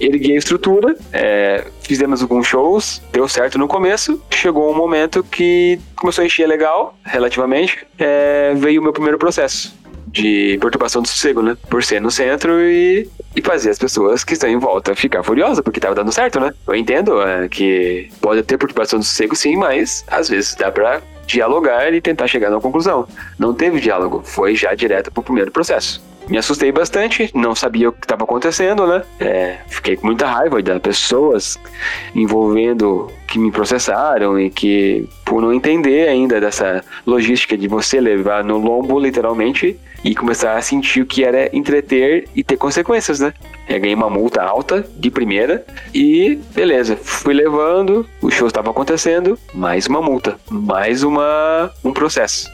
[0.01, 4.21] ergui a estrutura, é, fizemos alguns shows, deu certo no começo.
[4.29, 7.87] Chegou um momento que começou a encher legal, relativamente.
[7.97, 9.84] É, veio o meu primeiro processo
[10.15, 11.57] de perturbação do sossego, né?
[11.69, 15.63] Por ser no centro e, e fazer as pessoas que estão em volta ficar furiosas,
[15.63, 16.55] porque tava dando certo, né?
[16.67, 21.03] Eu entendo é, que pode ter perturbação do sossego sim, mas às vezes dá pra
[21.27, 23.09] dialogar e tentar chegar numa conclusão.
[23.39, 26.03] Não teve diálogo, foi já direto pro primeiro processo.
[26.29, 29.03] Me assustei bastante, não sabia o que estava acontecendo, né?
[29.21, 31.59] É, fiquei com muita raiva das pessoas
[32.15, 38.43] envolvendo que me processaram e que, por não entender ainda dessa logística de você levar
[38.43, 43.33] no lombo, literalmente, e começar a sentir o que era entreter e ter consequências, né?
[43.67, 49.39] Eu ganhei uma multa alta de primeira e beleza, fui levando, o show estava acontecendo,
[49.55, 52.51] mais uma multa, mais uma um processo.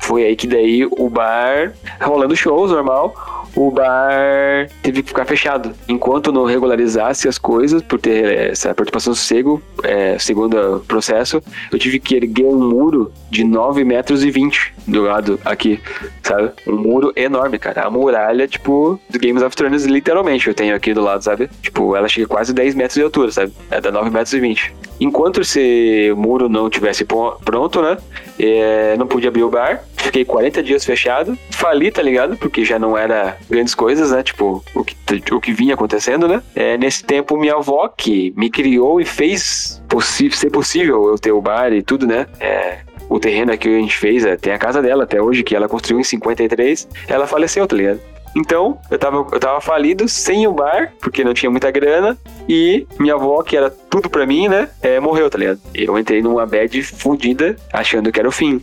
[0.00, 3.14] Foi aí que daí o bar rolando shows normal,
[3.54, 5.72] o bar teve que ficar fechado.
[5.88, 11.78] Enquanto não regularizasse as coisas, por ter essa participação sossego, é, segundo o processo, eu
[11.78, 15.80] tive que erguer um muro de 9 metros e 20 do lado aqui,
[16.22, 16.50] sabe?
[16.66, 17.82] Um muro enorme, cara.
[17.82, 21.48] A muralha, tipo, do Games of Thrones, literalmente, eu tenho aqui do lado, sabe?
[21.62, 23.52] Tipo, ela chega quase 10 metros de altura, sabe?
[23.70, 24.74] É da 9 metros e 20.
[25.00, 27.96] Enquanto esse muro não tivesse pronto, né?
[28.38, 29.82] É, não pude abrir o bar.
[29.96, 31.38] Fiquei 40 dias fechado.
[31.50, 32.36] Fali, tá ligado?
[32.36, 34.22] Porque já não era grandes coisas, né?
[34.22, 34.94] Tipo, o que,
[35.32, 36.42] o que vinha acontecendo, né?
[36.54, 39.82] É, nesse tempo, minha avó, que me criou e fez
[40.32, 42.26] ser possível eu ter o bar e tudo, né?
[42.38, 45.56] É, o terreno que a gente fez, é, tem a casa dela até hoje, que
[45.56, 48.00] ela construiu em 53, ela faleceu, tá ligado?
[48.34, 52.16] Então, eu tava, eu tava falido, sem o bar, porque não tinha muita grana,
[52.48, 55.60] e minha avó, que era tudo pra mim, né, é, morreu, tá ligado?
[55.74, 58.62] Eu entrei numa bad fodida, achando que era o fim.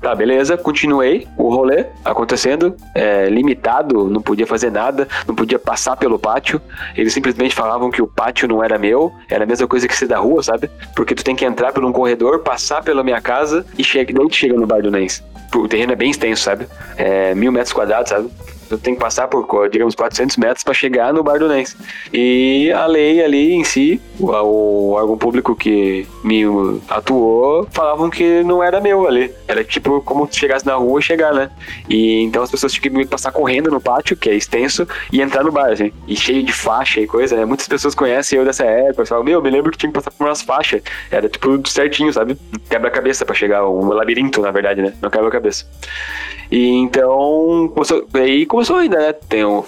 [0.00, 5.96] Tá, beleza, continuei o rolê acontecendo, é, limitado, não podia fazer nada, não podia passar
[5.96, 6.60] pelo pátio.
[6.96, 10.06] Eles simplesmente falavam que o pátio não era meu, era a mesma coisa que ser
[10.06, 10.70] da rua, sabe?
[10.94, 14.34] Porque tu tem que entrar por um corredor, passar pela minha casa e chega, tu
[14.34, 15.22] chega no bar do Nens.
[15.54, 16.66] O terreno é bem extenso, sabe?
[16.96, 18.28] É mil metros quadrados, sabe?
[18.70, 21.76] Eu tenho que passar por, digamos, 400 metros para chegar no Bar do Nens.
[22.12, 26.42] E a lei ali em si, o, órgão público que me
[26.88, 29.32] atuou, falavam que não era meu ali.
[29.46, 31.50] Era tipo como se chegasse na rua e chegar, né?
[31.88, 35.44] E então as pessoas tinham que passar correndo no pátio, que é extenso, e entrar
[35.44, 35.92] no bar, assim.
[36.06, 37.44] E cheio de faixa e coisa, né?
[37.44, 40.26] Muitas pessoas conhecem eu dessa época, falam, meu, me lembro que tinha que passar por
[40.26, 40.82] umas faixas.
[41.10, 42.36] Era tipo certinho, sabe?
[42.68, 44.92] Quebra-cabeça para chegar, um labirinto, na verdade, né?
[45.00, 45.66] Não quebra-cabeça.
[46.50, 49.12] E então, começou, aí começou ainda, né?
[49.12, 49.64] Tem um,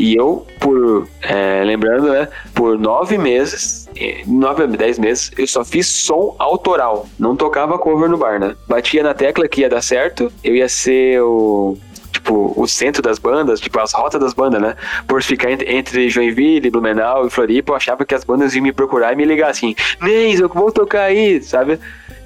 [0.00, 1.06] e eu, por.
[1.20, 2.26] É, lembrando, né?
[2.54, 3.86] Por nove meses,
[4.26, 7.06] nove dez meses, eu só fiz som autoral.
[7.18, 8.56] Não tocava cover no bar, né?
[8.66, 11.76] Batia na tecla que ia dar certo, eu ia ser o
[12.10, 14.74] tipo, o centro das bandas, tipo, as rotas das bandas, né?
[15.06, 18.72] Por ficar entre, entre Joinville, Blumenau e Floripa, eu achava que as bandas iam me
[18.72, 21.78] procurar e me ligar assim, Neis, eu vou tocar aí, sabe?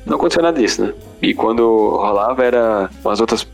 [0.07, 0.94] Não aconteceu nada disso, né?
[1.20, 3.47] E quando rolava, era umas outras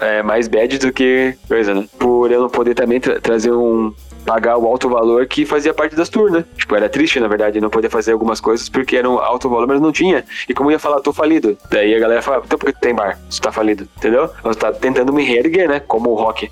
[0.00, 1.86] é, mais bad do que coisa, né?
[1.98, 3.92] Por eu não poder também tra trazer um.
[4.24, 6.44] pagar o alto valor que fazia parte das tours, né?
[6.56, 9.66] Tipo, era triste, na verdade, não poder fazer algumas coisas porque era um alto valor,
[9.66, 10.24] mas não tinha.
[10.48, 11.56] E como eu ia falar, tô falido.
[11.70, 13.18] Daí a galera fala, então por que tu tem bar?
[13.28, 14.30] Você tá falido, entendeu?
[14.42, 15.80] Você tá tentando me reerguer, né?
[15.80, 16.50] Como o rock.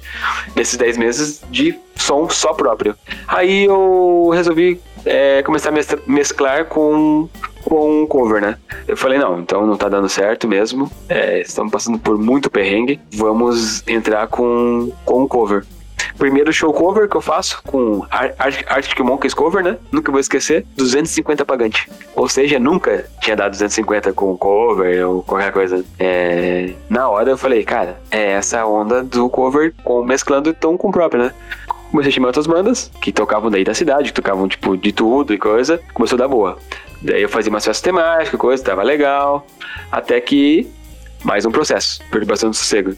[0.55, 2.95] Nesses 10 meses de som só próprio.
[3.27, 5.73] Aí eu resolvi é, começar a
[6.07, 7.29] mesclar com
[7.65, 8.57] com um cover, né?
[8.87, 10.91] Eu falei, não, então não tá dando certo mesmo.
[11.09, 12.99] É, estamos passando por muito perrengue.
[13.13, 15.65] Vamos entrar com, com um cover.
[16.17, 19.77] Primeiro show cover que eu faço com Arctic Monkeys cover, né?
[19.93, 21.89] Nunca vou esquecer, 250 pagante.
[22.17, 25.85] Ou seja, nunca tinha dado 250 com cover ou qualquer coisa.
[25.99, 26.73] É...
[26.89, 30.93] Na hora eu falei, cara, é essa onda do cover com mesclando tom com o
[30.93, 31.33] próprio, né?
[31.91, 35.33] Comecei a chamar outras bandas que tocavam daí da cidade, que tocavam tipo de tudo
[35.35, 35.81] e coisa.
[35.93, 36.59] Começou a dar boa.
[37.01, 39.47] Daí eu fazia umas festas temáticas, coisa, tava legal.
[39.91, 40.69] Até que
[41.25, 42.95] mais um processo, perturbação do sossego.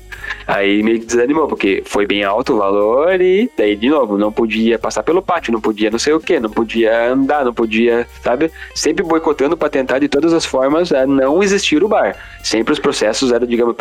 [0.46, 4.30] Aí meio que desanimou, porque foi bem alto o valor e daí, de novo, não
[4.30, 8.06] podia passar pelo pátio, não podia não sei o que, não podia andar, não podia,
[8.22, 8.50] sabe?
[8.74, 12.16] Sempre boicotando para tentar de todas as formas a não existir o bar.
[12.42, 13.74] Sempre os processos eram, digamos,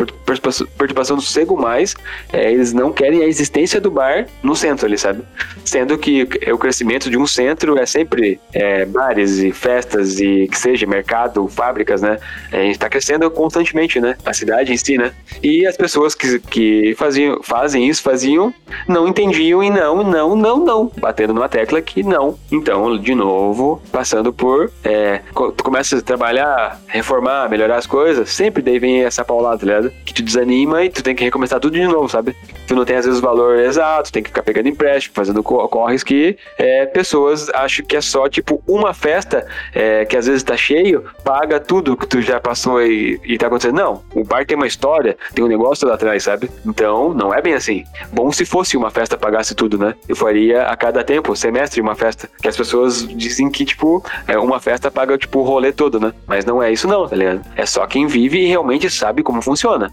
[0.76, 1.94] perturbação do sossego, mas
[2.32, 5.22] é, eles não querem a existência do bar no centro ali, sabe?
[5.64, 10.58] Sendo que o crescimento de um centro é sempre é, bares e festas e que
[10.58, 12.18] seja mercado, fábricas, né?
[12.52, 14.16] A gente tá crescendo constantemente, né?
[14.30, 15.12] A cidade em si, né?
[15.42, 18.52] E as pessoas que, que faziam, fazem isso, faziam,
[18.86, 22.38] não entendiam e não, não, não, não, batendo numa tecla que não.
[22.50, 24.70] Então, de novo, passando por.
[24.84, 29.66] É, tu começa a trabalhar, reformar, melhorar as coisas, sempre daí vem essa paulada, tá
[29.66, 29.92] ligado?
[30.04, 32.34] Que te desanima e tu tem que recomeçar tudo de novo, sabe?
[32.66, 36.02] Tu não tem às vezes o valor exato, tem que ficar pegando empréstimo, fazendo corres
[36.02, 40.56] que é, pessoas acham que é só tipo uma festa é, que às vezes tá
[40.56, 43.76] cheio, paga tudo que tu já passou e, e tá acontecendo.
[43.76, 46.50] Não, o bar tem uma história, tem um negócio lá atrás, sabe?
[46.64, 47.84] Então, não é bem assim.
[48.12, 49.94] Bom se fosse uma festa pagasse tudo, né?
[50.08, 52.28] Eu faria a cada tempo, semestre, uma festa.
[52.40, 56.12] Que as pessoas dizem que, tipo, é uma festa paga, tipo, o rolê todo, né?
[56.26, 57.44] Mas não é isso não, tá ligado?
[57.56, 59.90] É só quem vive e realmente sabe como funciona.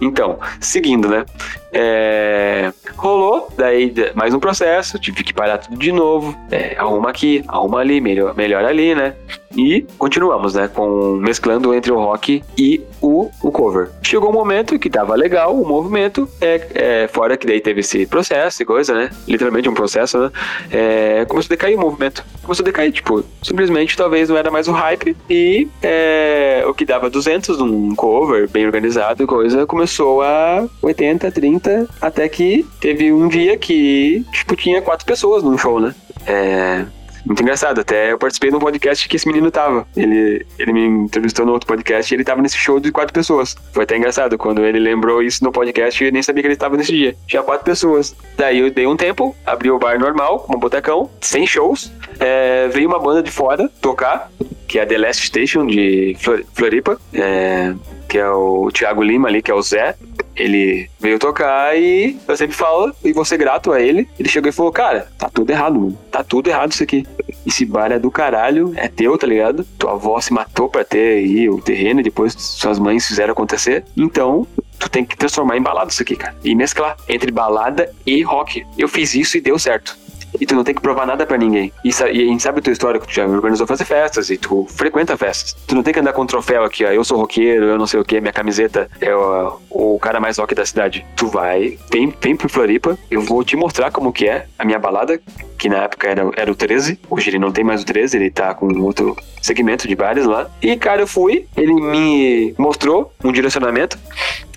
[0.00, 1.24] Então, seguindo, né?
[1.72, 2.72] É...
[2.96, 6.36] Rolou, daí mais um processo, tive que parar tudo de novo.
[6.50, 9.14] É, arruma aqui, arruma ali, melhor, melhor ali, né?
[9.56, 10.68] E continuamos, né?
[10.68, 13.90] Com mesclando entre o rock e o, o cover.
[14.02, 18.06] Chegou um momento que tava legal o movimento, é, é, fora que daí teve esse
[18.06, 19.10] processo e coisa, né?
[19.26, 20.30] Literalmente um processo, né?
[20.70, 22.24] É, começou a decair o movimento.
[22.42, 26.84] Começou a decair, tipo, simplesmente talvez não era mais o hype e é, o que
[26.84, 31.57] dava 200 num cover bem organizado e coisa começou a 80, 30,
[32.00, 35.94] até que teve um dia que, tipo, tinha quatro pessoas num show, né?
[36.26, 36.84] É,
[37.28, 37.80] muito engraçado.
[37.80, 39.86] Até eu participei de um podcast que esse menino tava.
[39.96, 43.54] Ele, ele me entrevistou no outro podcast e ele tava nesse show de quatro pessoas.
[43.72, 44.38] Foi até engraçado.
[44.38, 47.14] Quando ele lembrou isso no podcast, eu nem sabia que ele estava nesse dia.
[47.26, 48.16] Tinha quatro pessoas.
[48.36, 51.92] Daí eu dei um tempo, abri o bar normal, um botecão, sem shows.
[52.18, 54.30] É, veio uma banda de fora tocar,
[54.66, 56.16] que é a The Last Station de
[56.54, 56.98] Floripa.
[57.12, 57.74] É,
[58.08, 59.94] que é o Thiago Lima ali, que é o Zé.
[60.34, 64.08] Ele veio tocar e eu sempre falo, e vou ser grato a ele.
[64.18, 65.98] Ele chegou e falou: Cara, tá tudo errado, mano.
[66.10, 67.04] Tá tudo errado isso aqui.
[67.46, 69.64] Esse bar é do caralho, é teu, tá ligado?
[69.78, 73.84] Tua avó se matou pra ter aí o terreno e depois suas mães fizeram acontecer.
[73.96, 74.46] Então,
[74.78, 76.34] tu tem que transformar em balada isso aqui, cara.
[76.44, 78.64] E mesclar entre balada e rock.
[78.76, 79.96] Eu fiz isso e deu certo
[80.40, 81.72] e tu não tem que provar nada para ninguém.
[81.84, 84.36] E, e, a gente sabe a tua história que tu já organizou fazer festas e
[84.36, 85.56] tu frequenta festas.
[85.66, 87.86] Tu não tem que andar com um troféu aqui, ó, eu sou roqueiro, eu não
[87.86, 91.04] sei o que, minha camiseta é o, o cara mais rock da cidade.
[91.16, 94.78] Tu vai, vem, vem pro Floripa, eu vou te mostrar como que é a minha
[94.78, 95.20] balada,
[95.58, 98.30] que na época era, era o 13, hoje ele não tem mais o 13, ele
[98.30, 100.48] tá com outro segmento de bares lá.
[100.62, 103.98] E cara, eu fui, ele me mostrou um direcionamento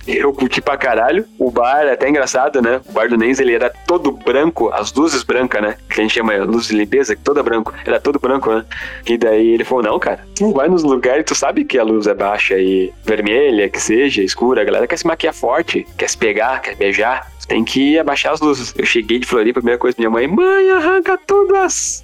[0.08, 1.26] eu curti pra caralho.
[1.38, 2.82] O bar é até engraçado, né?
[2.88, 5.78] O bar do Nens, ele era todo branco, as luzes brancas, né?
[5.90, 7.74] Que a gente chama luz de limpeza, toda branco.
[7.86, 8.66] Era todo branco, né?
[9.06, 12.08] E daí ele falou, não, cara, tu vai nos lugares, tu sabe que a luz
[12.08, 14.62] é baixa e vermelha, que seja, escura.
[14.62, 17.28] A galera quer se maquiar forte, quer se pegar, quer beijar.
[17.48, 18.74] tem que abaixar as luzes.
[18.78, 22.04] Eu cheguei de Floripa, a primeira coisa, minha mãe, mãe, arranca todas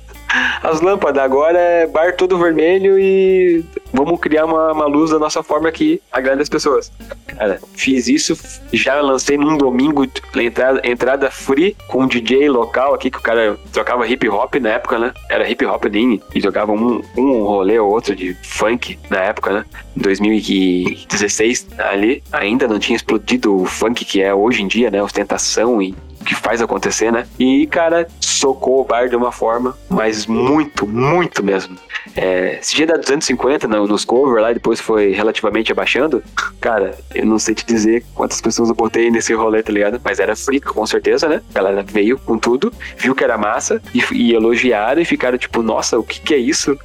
[0.61, 1.23] as lâmpadas.
[1.23, 3.63] Agora é bar todo vermelho e
[3.93, 6.91] vamos criar uma, uma luz da nossa forma que agrada as pessoas.
[7.27, 8.37] Cara, fiz isso,
[8.73, 13.57] já lancei num domingo entrada, entrada free com um DJ local aqui que o cara
[13.71, 15.13] tocava hip hop na época, né?
[15.29, 19.51] Era hip hop din e jogava um, um rolê ou outro de funk na época,
[19.51, 19.65] né?
[19.95, 25.01] 2016 ali ainda não tinha explodido o funk que é hoje em dia, né?
[25.01, 25.95] Ostentação e
[26.27, 27.25] que faz acontecer, né?
[27.39, 31.77] E, cara, socou o bar de uma forma, mas muito, muito mesmo.
[32.15, 36.21] É, esse dia da 250 no, nos cover lá, depois foi relativamente abaixando.
[36.59, 40.01] Cara, eu não sei te dizer quantas pessoas eu botei nesse rolê, tá ligado?
[40.03, 41.41] Mas era freak, com certeza, né?
[41.51, 45.61] A galera veio com tudo, viu que era massa e, e elogiaram e ficaram tipo,
[45.61, 46.77] nossa, o que que é isso?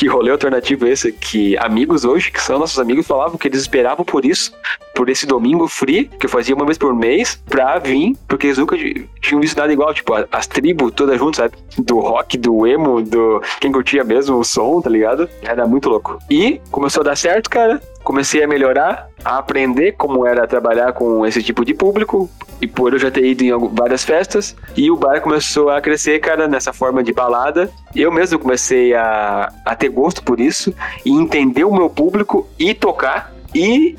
[0.00, 1.12] Que rolê alternativo é esse?
[1.12, 4.50] Que amigos hoje, que são nossos amigos, falavam que eles esperavam por isso,
[4.94, 8.56] por esse domingo free, que eu fazia uma vez por mês, pra vir, porque eles
[8.56, 8.78] nunca
[9.20, 11.54] tinham visto nada igual, tipo, as tribos todas juntas, sabe?
[11.76, 15.28] Do rock, do emo, do quem curtia mesmo o som, tá ligado?
[15.42, 16.18] Era muito louco.
[16.30, 21.24] E começou a dar certo, cara comecei a melhorar, a aprender como era trabalhar com
[21.26, 24.96] esse tipo de público, e por eu já ter ido em várias festas, e o
[24.96, 27.70] bar começou a crescer, cara, nessa forma de balada.
[27.94, 30.74] Eu mesmo comecei a, a ter gosto por isso,
[31.04, 33.96] e entender o meu público, e tocar, e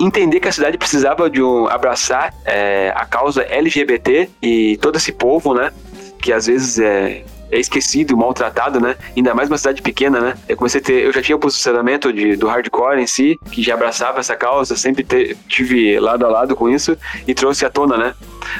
[0.00, 5.12] entender que a cidade precisava de um abraçar é, a causa LGBT e todo esse
[5.12, 5.72] povo, né?
[6.20, 8.96] Que às vezes é, é esquecido, maltratado, né?
[9.16, 10.34] Ainda mais uma cidade pequena, né?
[10.48, 13.62] Eu comecei a ter, eu já tinha o posicionamento de, do hardcore em si, que
[13.62, 17.70] já abraçava essa causa, sempre te, tive lado a lado com isso e trouxe à
[17.70, 18.14] tona, né?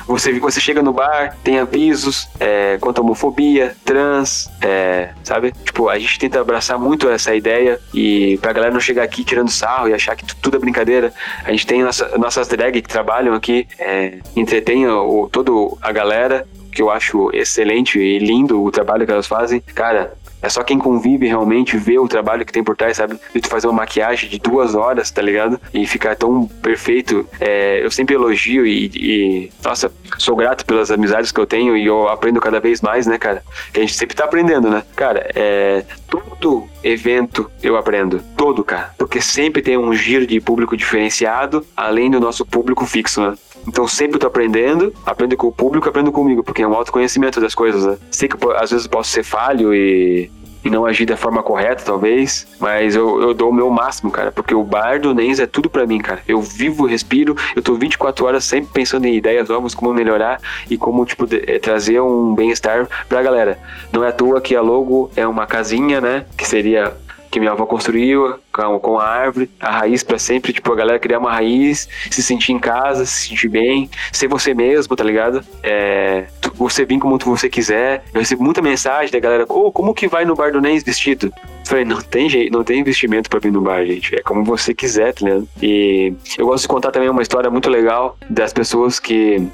[0.06, 5.52] Você, você chega no bar, tem avisos é, à homofobia, trans, é, sabe?
[5.64, 9.50] Tipo, a gente tenta abraçar muito essa ideia e pra galera não chegar aqui tirando
[9.50, 11.12] sarro e achar que tudo é brincadeira.
[11.44, 16.46] A gente tem nossa, nossas drag que trabalham aqui, é, entretém o, todo a galera,
[16.72, 19.60] que eu acho excelente e lindo o trabalho que elas fazem.
[19.74, 23.18] Cara, é só quem convive realmente vê o trabalho que tem por trás, sabe?
[23.34, 25.60] De tu fazer uma maquiagem de duas horas, tá ligado?
[25.74, 27.26] E ficar tão perfeito.
[27.40, 31.86] É, eu sempre elogio e, e, nossa, sou grato pelas amizades que eu tenho e
[31.86, 33.42] eu aprendo cada vez mais, né, cara?
[33.72, 34.84] Que a gente sempre tá aprendendo, né?
[34.94, 38.22] Cara, é, todo evento eu aprendo.
[38.36, 38.94] Todo, cara.
[38.96, 43.34] Porque sempre tem um giro de público diferenciado, além do nosso público fixo, né?
[43.68, 47.54] Então sempre tô aprendendo, aprendo com o público, aprendo comigo, porque é um autoconhecimento das
[47.54, 47.98] coisas, né?
[48.10, 50.30] Sei que às vezes posso ser falho e,
[50.64, 54.32] e não agir da forma correta, talvez, mas eu, eu dou o meu máximo, cara,
[54.32, 56.22] porque o bar do Nens é tudo para mim, cara.
[56.26, 60.40] Eu vivo, respiro, eu tô 24 horas sempre pensando em ideias novas, como melhorar
[60.70, 63.58] e como, tipo, de, é, trazer um bem-estar pra galera.
[63.92, 66.96] Não é à toa que a logo é uma casinha, né, que seria
[67.30, 70.98] que minha avó construiu com, com a árvore, a raiz para sempre, tipo, a galera
[70.98, 75.44] criar uma raiz, se sentir em casa, se sentir bem, ser você mesmo, tá ligado?
[75.62, 78.04] É, você vir como você quiser.
[78.12, 81.26] Eu recebo muita mensagem da galera, oh, como que vai no bar do Nens vestido?
[81.26, 84.14] Eu falei, não tem jeito, não tem investimento para vir no bar, gente.
[84.14, 85.48] É como você quiser, tá ligado?
[85.62, 89.46] E eu gosto de contar também uma história muito legal das pessoas que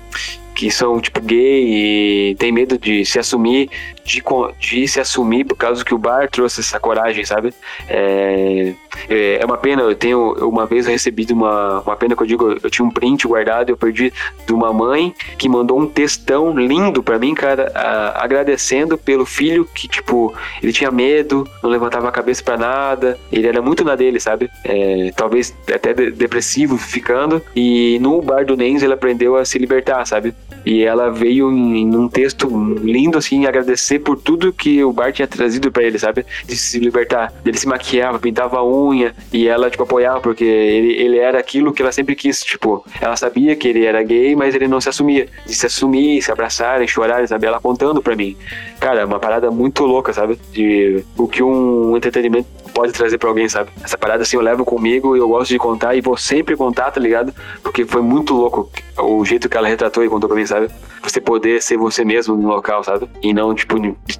[0.54, 3.68] que são tipo gay e tem medo de se assumir,
[4.04, 4.22] de,
[4.60, 7.52] de se assumir por causa que o bar trouxe essa coragem, sabe?
[7.88, 8.74] É,
[9.08, 12.26] é, é uma pena, eu tenho, uma vez eu recebi uma, uma pena que eu
[12.26, 14.12] digo, eu tinha um print guardado, eu perdi
[14.46, 19.64] de uma mãe que mandou um textão lindo para mim, cara, a, agradecendo pelo filho
[19.64, 23.94] que, tipo, ele tinha medo, não levantava a cabeça para nada, ele era muito na
[23.94, 24.50] dele, sabe?
[24.64, 30.04] É, talvez até depressivo ficando, e no bar do Nens ele aprendeu a se libertar,
[30.06, 30.34] sabe?
[30.64, 32.48] E ela veio em, em um texto
[32.82, 33.46] lindo, assim,
[33.94, 36.24] agradecer por tudo que o Bart tinha trazido para ele, sabe?
[36.44, 37.32] De se libertar.
[37.44, 41.72] Ele se maquiava, pintava a unha, e ela, tipo, apoiava, porque ele, ele era aquilo
[41.72, 44.88] que ela sempre quis, tipo, ela sabia que ele era gay, mas ele não se
[44.88, 45.28] assumia.
[45.46, 47.46] De se assumir, se abraçarem, chorarem, sabe?
[47.46, 48.36] Ela contando pra mim.
[48.80, 50.38] Cara, é uma parada muito louca, sabe?
[50.52, 53.70] De o que um entretenimento pode trazer para alguém, sabe?
[53.82, 56.90] Essa parada assim eu levo comigo e eu gosto de contar e vou sempre contar,
[56.90, 57.32] tá ligado?
[57.62, 58.68] Porque foi muito louco
[58.98, 60.68] o jeito que ela retratou e contou pra mim, sabe?
[61.02, 63.08] Você poder ser você mesmo no local, sabe?
[63.22, 63.76] E não, tipo,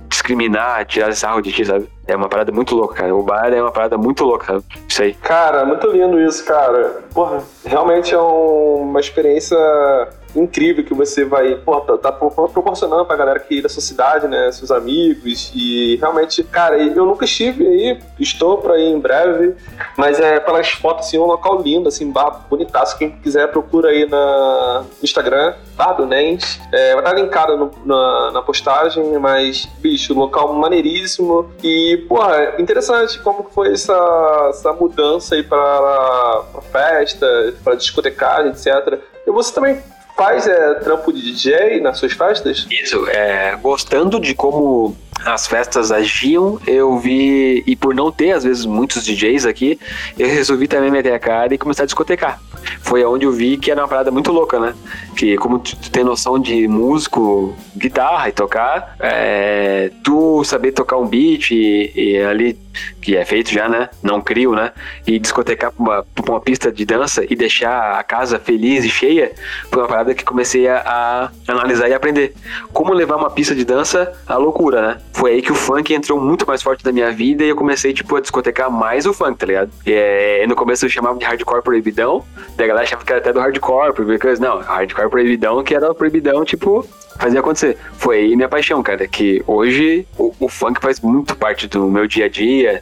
[0.09, 1.88] discriminar, tirar sarro de ti, sabe?
[2.07, 3.14] É uma parada muito louca, cara.
[3.14, 4.64] O bar é uma parada muito louca, sabe?
[4.88, 5.14] Isso aí.
[5.14, 7.02] Cara, muito lindo isso, cara.
[7.12, 9.59] Porra, realmente é uma experiência
[10.37, 14.51] incrível que você vai pô, tá, tá proporcionando pra galera que da sua cidade, né?
[14.53, 15.53] Seus amigos.
[15.55, 19.55] E realmente, cara, eu nunca estive aí, estou pra ir em breve,
[19.97, 22.99] mas é pelas fotos, assim, um local lindo, assim, bar bonitaço.
[22.99, 26.61] Quem quiser, procura aí na, no Instagram, Bar do Nens.
[26.72, 31.51] É, vai estar linkado no, na, na postagem, mas, bicho, local maneiríssimo.
[31.62, 39.01] E, porra, interessante como foi essa, essa mudança aí pra, pra festa, pra discotecagem, etc.
[39.26, 39.82] E você também
[40.16, 42.66] faz é, trampo de DJ nas suas festas?
[42.70, 48.44] Isso, é, gostando de como as festas agiam, eu vi, e por não ter às
[48.44, 49.78] vezes muitos DJs aqui,
[50.18, 52.40] eu resolvi também meter a cara e começar a discotecar.
[52.80, 54.74] Foi onde eu vi que era uma parada muito louca, né?
[55.16, 61.06] Que como tu, tem noção de músico, guitarra e tocar, é, tu saber tocar um
[61.06, 62.58] beat e, e, ali,
[63.00, 63.88] que é feito já, né?
[64.02, 64.72] Não crio, né?
[65.06, 68.88] E discotecar pra uma, pra uma pista de dança e deixar a casa feliz e
[68.88, 69.32] cheia,
[69.70, 70.82] foi uma parada que comecei a,
[71.46, 72.34] a analisar e aprender.
[72.72, 74.98] Como levar uma pista de dança à loucura, né?
[75.14, 77.94] Foi aí que o funk entrou muito mais forte na minha vida e eu comecei,
[77.94, 79.70] tipo, a discotecar mais o funk, tá ligado?
[79.86, 82.24] E, é, no começo eu chamava de hardcore proibidão,
[82.56, 85.94] daí a galera achava que era até do hardcore, porque, não, hardcore proibidão, que era
[85.94, 86.84] proibidão, tipo,
[87.16, 87.78] fazia acontecer.
[87.92, 92.08] Foi aí minha paixão, cara, que hoje o, o funk faz muito parte do meu
[92.08, 92.80] dia a dia,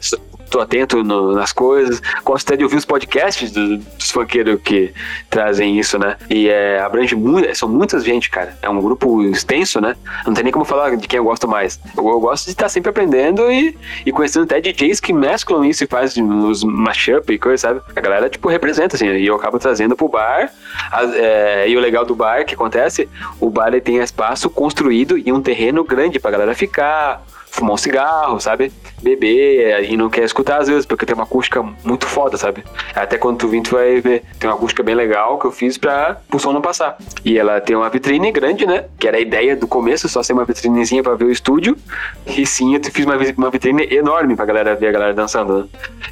[0.49, 2.01] tô atento no, nas coisas.
[2.23, 4.93] Gosto até de ouvir os podcasts do, dos funkeiros que
[5.29, 6.17] trazem isso, né?
[6.29, 8.57] E é, abrange muito, são muitas gente, cara.
[8.61, 9.95] É um grupo extenso, né?
[10.25, 11.79] Não tem nem como falar de quem eu gosto mais.
[11.97, 15.83] Eu, eu gosto de estar sempre aprendendo e, e conhecendo até DJs que mesclam isso
[15.83, 17.81] e fazem os mashup e coisa, sabe?
[17.95, 20.51] A galera, tipo, representa, assim, e eu acabo trazendo pro bar.
[20.91, 25.17] A, é, e o legal do bar, que acontece, o bar ele tem espaço construído
[25.17, 28.71] e um terreno grande pra galera ficar, fumar um cigarro, sabe?
[29.03, 32.63] Beber e não quer escutar às vezes, porque tem uma acústica muito foda, sabe?
[32.95, 34.23] Até quando tu vir, tu vai ver.
[34.39, 36.97] Tem uma acústica bem legal que eu fiz pra o som não passar.
[37.23, 38.85] E ela tem uma vitrine grande, né?
[38.97, 41.77] Que era a ideia do começo, só ser uma vitrinezinha pra ver o estúdio.
[42.25, 45.65] E sim, eu fiz uma, uma vitrine enorme pra galera ver a galera dançando, né?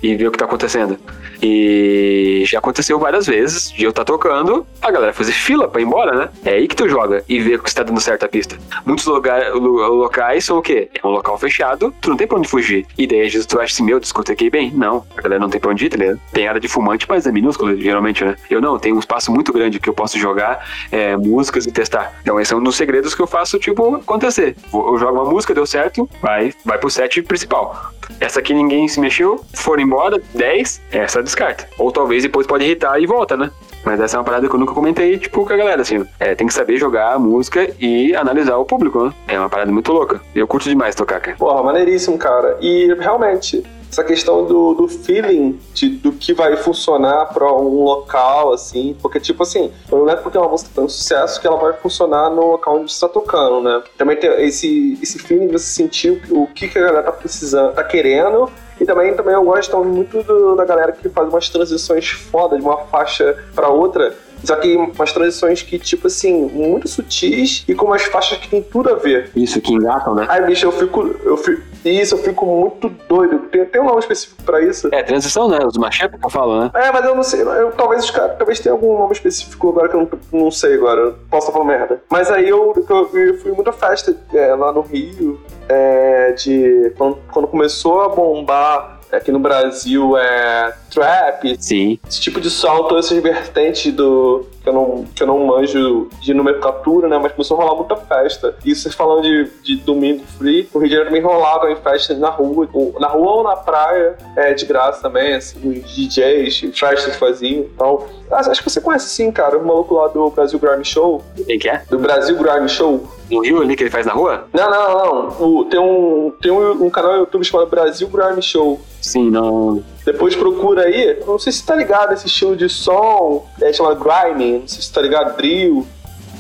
[0.04, 0.98] E ver o que tá acontecendo.
[1.42, 5.82] E já aconteceu várias vezes de eu estar tá tocando, a galera fazer fila pra
[5.82, 6.30] ir embora, né?
[6.46, 8.58] É aí que tu joga e vê que está dando certo a pista.
[8.86, 10.90] Muitos lugar, locais são o quê?
[10.94, 12.81] É um local fechado, tu não tem pra onde fugir.
[12.98, 14.72] E daí tu acha assim, meu, discotequei bem.
[14.72, 16.20] Não, a galera não tem pra onde ir, tá ligado?
[16.32, 18.36] Tem área de fumante, mas é minúsculo, geralmente, né?
[18.50, 22.14] Eu não, tem um espaço muito grande que eu posso jogar é, músicas e testar.
[22.22, 24.56] Então esse é um dos segredos que eu faço, tipo, acontecer.
[24.74, 27.92] Eu jogo uma música, deu certo, vai, vai pro set principal.
[28.20, 31.68] Essa aqui ninguém se mexeu, foram embora, 10, essa descarta.
[31.78, 33.52] Ou talvez depois pode irritar e volta, né?
[33.84, 36.06] Mas essa é uma parada que eu nunca comentei, tipo, com a galera, assim.
[36.20, 39.14] É, tem que saber jogar a música e analisar o público, né?
[39.28, 40.22] É uma parada muito louca.
[40.36, 41.38] Eu curto demais tocar, cara.
[41.38, 42.58] Porra, maneiríssimo, cara.
[42.62, 48.54] E realmente, essa questão do, do feeling de, do que vai funcionar para um local,
[48.54, 51.74] assim, porque, tipo assim, não é porque uma música tem um sucesso que ela vai
[51.74, 53.84] funcionar no local onde você está tocando, né?
[53.98, 57.74] Também tem esse, esse feeling de você sentir o que, que a galera tá precisando,
[57.74, 58.50] tá querendo
[58.82, 62.64] e também, também eu gosto muito do, da galera que faz umas transições foda de
[62.64, 64.16] uma faixa para outra.
[64.44, 68.64] Só que umas transições que, tipo assim, muito sutis e com umas faixas que tem
[68.64, 69.30] tudo a ver.
[69.36, 70.26] Isso, que engatam, né?
[70.28, 71.16] Aí, bicho, eu fico.
[71.24, 73.40] Eu fico isso, eu fico muito doido.
[73.50, 74.90] Tem, tem um nome específico pra isso.
[74.92, 75.60] É, transição, né?
[75.66, 76.72] Os machete que eu falo, né?
[76.74, 77.42] É, mas eu não sei.
[77.42, 78.38] Eu, talvez os caras.
[78.38, 81.02] Talvez tenha algum nome específico agora que eu não, não sei agora.
[81.02, 82.02] Eu posso estar falando merda.
[82.10, 85.40] Mas aí eu, eu, eu fui muita festa é, lá no Rio.
[85.68, 86.94] É, de.
[86.98, 91.56] Quando, quando começou a bombar aqui no Brasil é trap.
[91.60, 92.00] Sim.
[92.08, 94.46] Esse tipo de som, todas essas vertentes do.
[94.62, 97.18] Que eu, não, que eu não manjo de nomenclatura, né?
[97.18, 98.56] Mas começou a rolar muita festa.
[98.64, 102.20] E vocês falando de, de domingo free, o Rio de Janeiro também rolava em festas
[102.20, 106.78] na rua, ou, na rua ou na praia, é, de graça também, assim, os DJs,
[106.78, 107.62] festas faziam.
[107.62, 111.24] Então, acho que você conhece sim, cara, o maluco lá do Brasil Grime Show.
[111.46, 111.84] Quem que é?
[111.90, 113.08] Do Brasil Grime Show.
[113.32, 114.46] No Rio ali que ele faz na rua?
[114.54, 115.48] Não, não, não.
[115.48, 118.80] O, tem um, tem um, um canal no YouTube chamado Brasil Grime Show.
[119.02, 119.84] Sim, não.
[120.06, 121.20] Depois procura aí.
[121.26, 123.46] Não sei se tá ligado esse estilo de som.
[123.62, 124.60] É chamado grime.
[124.60, 125.86] Não sei se tá ligado, drill.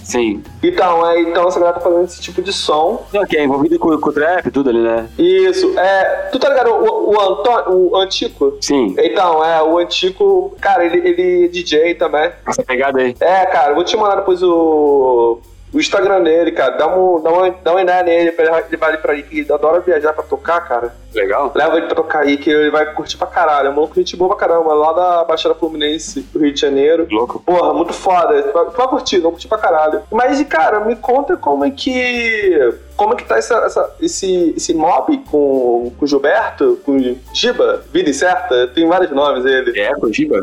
[0.03, 0.43] Sim.
[0.63, 3.05] Então, é, então essa galera tá fazendo esse tipo de som.
[3.13, 5.07] Não, que é envolvido com, com o trap tudo ali, né?
[5.17, 5.77] Isso.
[5.77, 8.57] É, tu tá ligado o, o, Antônio, o Antico?
[8.59, 8.95] Sim.
[8.97, 12.31] Então, é, o Antico, cara, ele, ele é DJ também.
[12.45, 13.15] Essa pegada aí.
[13.19, 15.39] É, cara, vou te mandar depois o
[15.73, 16.77] o Instagram dele, cara.
[16.77, 19.39] Dá, um, dá, uma, dá uma ideia nele, pra ele levar ele pra aí, que
[19.39, 20.93] ele adora viajar pra tocar, cara.
[21.13, 21.51] Legal.
[21.55, 23.67] Leva ele pra tocar aí, que ele vai curtir pra caralho.
[23.67, 27.07] É um maluco gente boa pra caramba, lá da Baixada Fluminense, do Rio de Janeiro.
[27.09, 27.39] Louco.
[27.39, 28.41] Porra, muito foda.
[28.43, 30.01] Tu vai, tu vai curtir, vai curtir pra caralho.
[30.11, 32.73] Mas, cara, me conta como é que.
[33.01, 37.17] Como é que tá essa, essa, esse, esse mob com, com o Gilberto, com o
[37.33, 38.67] Giba, Vida Incerta?
[38.67, 39.79] Tem vários nomes ele.
[39.79, 40.39] É, com Giba,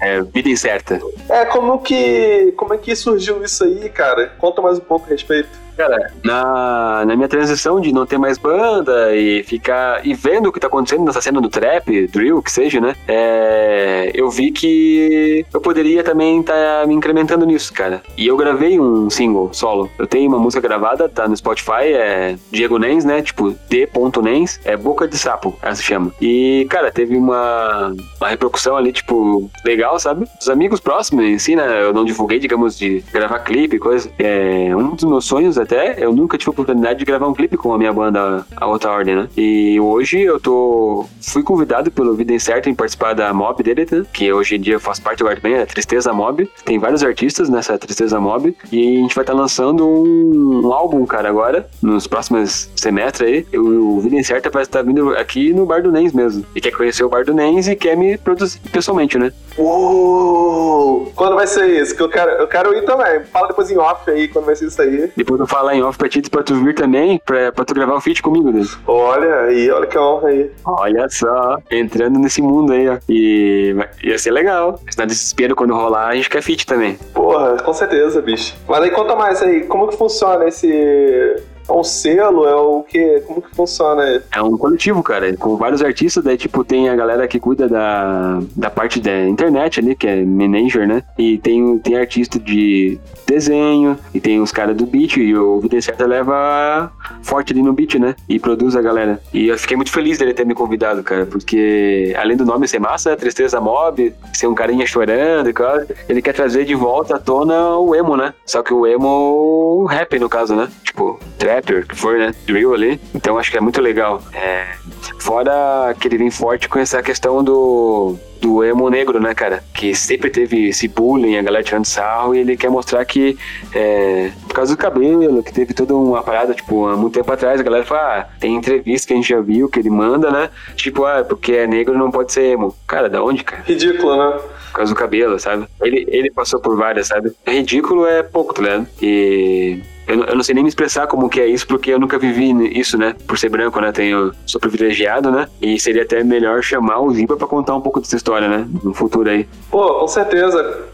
[0.00, 1.00] é, Vida Incerta.
[1.28, 2.54] É, como que.
[2.56, 4.28] Como é que surgiu isso aí, cara?
[4.38, 5.48] Conta mais um pouco a respeito.
[5.78, 10.04] Cara, na, na minha transição de não ter mais banda e ficar.
[10.04, 12.96] e vendo o que tá acontecendo nessa cena do trap, drill, que seja, né?
[13.06, 18.02] É, eu vi que eu poderia também estar tá me incrementando nisso, cara.
[18.16, 19.88] E eu gravei um single solo.
[19.96, 23.22] Eu tenho uma música gravada, tá no Spotify, é Diego Nens, né?
[23.22, 26.12] Tipo, D.Nens, é Boca de Sapo, se chama.
[26.20, 30.26] E, cara, teve uma, uma repercussão ali, tipo, legal, sabe?
[30.40, 31.84] Os amigos próximos em si, né?
[31.84, 34.10] Eu não divulguei, digamos, de gravar clipe e coisa.
[34.18, 37.34] É, um dos meus sonhos é até, eu nunca tive a oportunidade de gravar um
[37.34, 39.28] clipe com a minha banda, a Outra Ordem, né?
[39.36, 41.04] E hoje eu tô.
[41.20, 44.06] Fui convidado pelo Vida Incerta em participar da Mob dele, né?
[44.12, 46.50] que hoje em dia faz parte do Art Band, é Tristeza Mob.
[46.64, 48.56] Tem vários artistas nessa Tristeza Mob.
[48.72, 53.28] E a gente vai estar tá lançando um, um, álbum, cara, agora, nos próximos semestres
[53.28, 53.58] aí.
[53.58, 56.46] O, o Vida Incerta vai estar vindo aqui no Bar do Nens mesmo.
[56.54, 59.32] E quer conhecer o Bar do Nens e quer me produzir pessoalmente, né?
[59.58, 61.12] Uou!
[61.14, 61.94] Quando vai ser isso?
[61.94, 63.24] Que eu quero, eu quero ir também.
[63.24, 65.10] Fala depois em off aí quando vai ser isso aí.
[65.16, 67.74] Depois eu falo falar em off pra ti, pra tu vir também, pra, pra tu
[67.74, 68.78] gravar um feat comigo, Deus.
[68.86, 70.50] Olha aí, olha que honra aí.
[70.64, 72.98] Olha só, entrando nesse mundo aí, ó.
[73.08, 74.80] E ia ser legal.
[74.88, 76.96] Se não desespero quando rolar, a gente quer feat também.
[77.12, 78.54] Porra, com certeza, bicho.
[78.68, 81.36] Mas aí conta mais aí, como que funciona esse
[81.68, 82.46] é um selo?
[82.46, 83.20] É o que?
[83.26, 84.22] Como que funciona?
[84.32, 86.24] É um coletivo, cara, com vários artistas.
[86.24, 90.24] Daí, tipo, tem a galera que cuida da, da parte da internet ali, que é
[90.24, 91.02] manager, né?
[91.18, 95.80] E tem, tem artista de desenho, e tem os caras do beat, e o Vida
[95.80, 96.90] Certa leva
[97.22, 98.14] forte ali no beat, né?
[98.28, 99.20] E produz a galera.
[99.32, 102.78] E eu fiquei muito feliz dele ter me convidado, cara, porque além do nome ser
[102.78, 107.18] massa, Tristeza Mob, ser um carinha chorando e coisa, ele quer trazer de volta à
[107.18, 108.32] tona o emo, né?
[108.46, 110.68] Só que o emo rap, no caso, né?
[110.82, 111.18] Tipo, tipo,
[111.62, 112.34] trapper, que for, né?
[112.46, 113.00] Drill ali.
[113.14, 114.22] Então acho que é muito legal.
[114.32, 114.74] É,
[115.18, 119.64] fora que ele vem forte com essa questão do do emo negro, né, cara?
[119.74, 123.36] Que sempre teve esse bullying, a galera tirando sarro, e ele quer mostrar que,
[123.74, 127.60] é, por causa do cabelo, que teve toda uma parada, tipo, há muito tempo atrás,
[127.60, 130.50] a galera fala, ah, tem entrevista que a gente já viu, que ele manda, né?
[130.76, 132.74] Tipo, ah, porque é negro não pode ser emo.
[132.86, 133.62] Cara, da onde, cara?
[133.66, 134.38] Ridículo, né?
[134.66, 135.66] Por causa do cabelo, sabe?
[135.82, 137.32] Ele, ele passou por várias, sabe?
[137.44, 138.86] É ridículo é pouco, tá ligado?
[139.02, 142.18] E eu, eu, não sei nem me expressar como que é isso, porque eu nunca
[142.18, 143.14] vivi isso, né?
[143.26, 143.92] Por ser branco, né?
[143.92, 145.46] Tenho, sou privilegiado, né?
[145.60, 148.66] E seria até melhor chamar o Ziba para contar um pouco dessa história, né?
[148.82, 149.46] No futuro aí.
[149.70, 150.86] Pô, com certeza.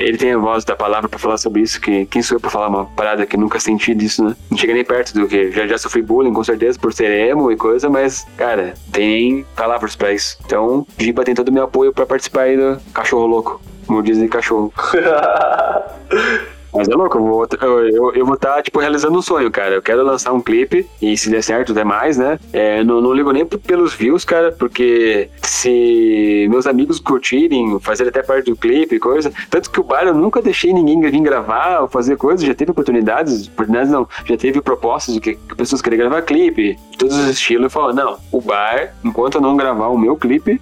[0.00, 2.48] Ele tem a voz da palavra para falar sobre isso, que quem sou eu pra
[2.50, 4.34] falar uma parada que nunca senti disso, né?
[4.50, 5.52] Não chega nem perto do que.
[5.52, 9.94] Já, já sofri bullying, com certeza, por ser emo e coisa, mas, cara, tem palavras
[9.94, 10.38] pra isso.
[10.44, 13.60] Então, Giba tem todo o meu apoio para participar aí do Cachorro Louco.
[13.86, 14.72] Como dizem cachorro.
[16.74, 19.50] Mas é louco, eu vou eu, eu, eu vou estar, tá, tipo, realizando um sonho,
[19.50, 19.74] cara.
[19.74, 22.38] Eu quero lançar um clipe e se der certo, der mais, né?
[22.52, 28.22] É, não, não ligo nem pelos views, cara, porque se meus amigos curtirem, fazer até
[28.22, 29.32] parte do clipe e coisa.
[29.48, 32.70] Tanto que o bar eu nunca deixei ninguém vir gravar ou fazer coisa, já teve
[32.70, 37.64] oportunidades, oportunidades não, já teve propostas de que, pessoas queriam gravar clipe, todos os estilos.
[37.64, 40.60] Eu falo, não, o bar, enquanto eu não gravar o meu clipe,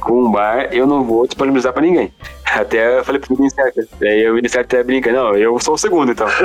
[0.00, 2.12] com um bar, eu não vou disponibilizar pra ninguém.
[2.44, 3.72] Até eu falei pro Ministério.
[4.00, 6.26] Daí o Ministério até brinca, não, eu sou o segundo então.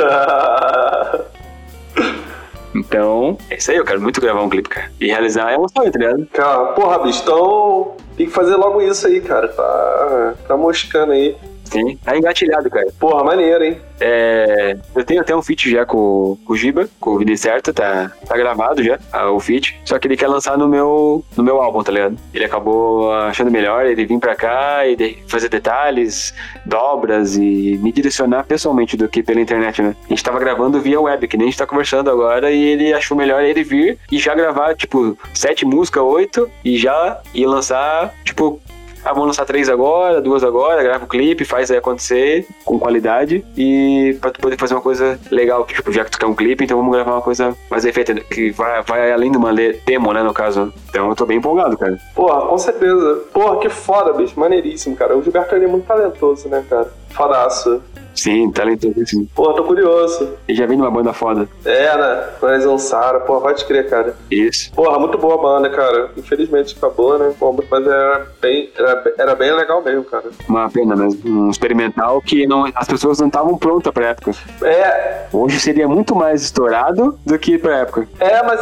[2.76, 4.92] Então, é isso aí, eu quero muito gravar um clipe, cara.
[5.00, 6.26] E realizar é um sonho, tá ligado?
[6.28, 9.48] Cara, porra, bicho, então tem que fazer logo isso aí, cara.
[9.48, 11.38] Tá, tá moscando aí.
[11.76, 12.88] Sim, tá engatilhado, cara.
[13.00, 13.78] Porra, maneiro, hein?
[14.00, 17.74] É, eu tenho até um feat já com, com o Giba, com o Vida Certa,
[17.74, 19.00] tá, tá gravado já,
[19.32, 19.80] o feat.
[19.86, 22.18] Só que ele quer lançar no meu, no meu álbum, tá ligado?
[22.34, 26.34] Ele acabou achando melhor ele vir pra cá e de, fazer detalhes,
[26.66, 29.96] dobras e me direcionar pessoalmente do que pela internet, né?
[30.06, 32.94] A gente tava gravando via web, que nem a gente tá conversando agora, e ele
[32.94, 38.14] achou melhor ele vir e já gravar, tipo, sete músicas, oito, e já ir lançar,
[38.24, 38.60] tipo,
[39.06, 43.46] ah, vamos lançar três agora, duas agora, grava o clipe, faz aí acontecer com qualidade
[43.56, 46.64] e pra tu poder fazer uma coisa legal, tipo, já que tu quer um clipe,
[46.64, 50.24] então vamos gravar uma coisa mais efeita, que vai, vai além de uma demo, né,
[50.24, 50.74] no caso.
[50.90, 51.98] Então eu tô bem empolgado, cara.
[52.16, 53.22] Porra, com certeza.
[53.32, 55.16] Porra, que foda, bicho, maneiríssimo, cara.
[55.16, 56.92] O Gilberto ele é muito talentoso, né, cara?
[57.10, 57.82] Fodaço.
[58.16, 59.28] Sim, talentosíssimo.
[59.36, 60.30] Pô, tô curioso.
[60.48, 61.48] E já vem numa banda foda.
[61.64, 62.30] É, né?
[62.42, 64.16] Mas Ansara, pô, vai te crer, cara.
[64.32, 64.72] Isso.
[64.74, 66.10] Porra, muito boa a banda, cara.
[66.18, 67.34] Infelizmente acabou, né?
[67.38, 70.26] Pô, mas era bem, era, era bem legal mesmo, cara.
[70.48, 71.22] Uma pena mesmo.
[71.26, 74.32] Um experimental que não, as pessoas não estavam prontas pra época.
[74.64, 75.26] É.
[75.32, 78.08] Hoje seria muito mais estourado do que pra época.
[78.20, 78.60] É, mas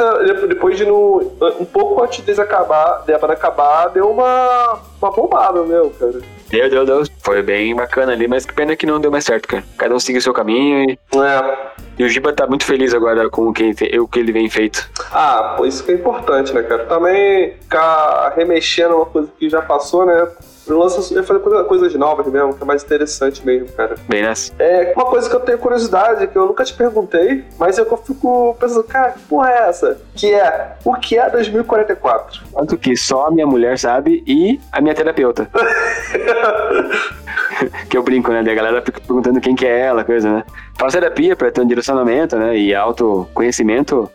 [0.47, 5.89] depois de no, um pouco antes de acabar, de acabar, deu uma, uma bombada, meu,
[5.91, 6.20] cara.
[6.49, 7.04] Deu, deu, deu.
[7.20, 9.64] Foi bem bacana ali, mas que pena que não deu mais certo, cara.
[9.78, 10.99] Cada um seguiu seu caminho e.
[11.18, 11.74] É.
[11.97, 14.89] E o Giba tá muito feliz agora com o que, o que ele vem feito.
[15.12, 16.86] Ah, pô, isso que é importante, né, cara?
[16.86, 20.28] Também ficar remexendo uma coisa que já passou, né?
[20.68, 23.95] Lança fazer coisas novas mesmo, que é mais interessante mesmo, cara.
[24.07, 24.53] Bem nessa.
[24.59, 28.55] É uma coisa que eu tenho curiosidade, que eu nunca te perguntei, mas eu fico
[28.59, 29.97] pensando, cara, que porra é essa?
[30.16, 32.41] Que é, o que é 2044?
[32.53, 35.49] Tanto que só a minha mulher sabe e a minha terapeuta.
[37.89, 38.43] que eu brinco, né?
[38.43, 40.43] Da galera fica perguntando quem que é ela, coisa, né?
[40.76, 42.58] Faço terapia para ter um direcionamento, né?
[42.58, 44.10] E autoconhecimento.